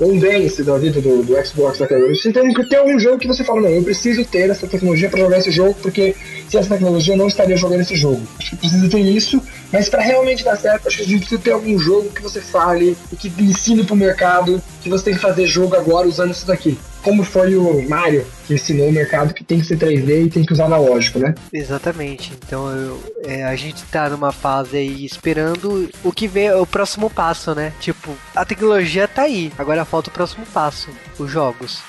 Um 0.00 0.18
dance 0.18 0.62
da 0.62 0.76
vida 0.76 1.00
do, 1.00 1.22
do 1.22 1.46
Xbox 1.46 1.78
daquela 1.78 2.08
Você 2.08 2.32
tem 2.32 2.52
que 2.52 2.64
ter 2.64 2.82
um 2.82 2.98
jogo 2.98 3.18
que 3.18 3.28
você 3.28 3.44
fala, 3.44 3.62
não, 3.62 3.68
eu 3.68 3.82
preciso 3.82 4.24
ter 4.24 4.50
essa 4.50 4.66
tecnologia 4.66 5.08
para 5.08 5.20
jogar 5.20 5.38
esse 5.38 5.50
jogo, 5.50 5.76
porque 5.80 6.16
sem 6.48 6.58
essa 6.58 6.68
tecnologia 6.68 7.14
eu 7.14 7.18
não 7.18 7.28
estaria 7.28 7.56
jogando 7.56 7.80
esse 7.80 7.94
jogo. 7.94 8.20
Acho 8.38 8.50
que 8.50 8.56
precisa 8.56 8.88
ter 8.88 9.00
isso, 9.00 9.40
mas 9.72 9.88
para 9.88 10.02
realmente 10.02 10.44
dar 10.44 10.56
certo, 10.56 10.88
acho 10.88 10.96
que 10.98 11.02
a 11.02 11.06
gente 11.06 11.20
precisa 11.20 11.40
ter 11.40 11.52
algum 11.52 11.78
jogo 11.78 12.10
que 12.10 12.22
você 12.22 12.40
fale 12.40 12.96
e 13.12 13.16
que 13.16 13.32
ensine 13.42 13.84
pro 13.84 13.94
mercado 13.94 14.62
que 14.82 14.88
você 14.88 15.04
tem 15.04 15.14
que 15.14 15.20
fazer 15.20 15.46
jogo 15.46 15.76
agora 15.76 16.08
usando 16.08 16.32
isso 16.32 16.46
daqui 16.46 16.76
como 17.04 17.22
foi 17.22 17.54
o 17.54 17.86
Mario, 17.86 18.26
que 18.46 18.54
ensinou 18.54 18.88
o 18.88 18.92
mercado 18.92 19.34
que 19.34 19.44
tem 19.44 19.60
que 19.60 19.66
ser 19.66 19.78
3D 19.78 20.26
e 20.26 20.30
tem 20.30 20.44
que 20.44 20.52
usar 20.52 20.64
analógico, 20.64 21.18
né? 21.18 21.34
Exatamente. 21.52 22.32
Então 22.44 22.70
eu, 22.70 23.00
é, 23.24 23.44
a 23.44 23.54
gente 23.54 23.84
tá 23.84 24.08
numa 24.08 24.32
fase 24.32 24.78
aí 24.78 25.04
esperando 25.04 25.90
o 26.02 26.10
que 26.10 26.26
vem, 26.26 26.50
o 26.52 26.66
próximo 26.66 27.10
passo, 27.10 27.54
né? 27.54 27.72
Tipo, 27.78 28.16
a 28.34 28.44
tecnologia 28.44 29.06
tá 29.06 29.22
aí, 29.22 29.52
agora 29.58 29.84
falta 29.84 30.08
o 30.08 30.12
próximo 30.12 30.46
passo, 30.46 30.88
os 31.18 31.30
jogos. 31.30 31.82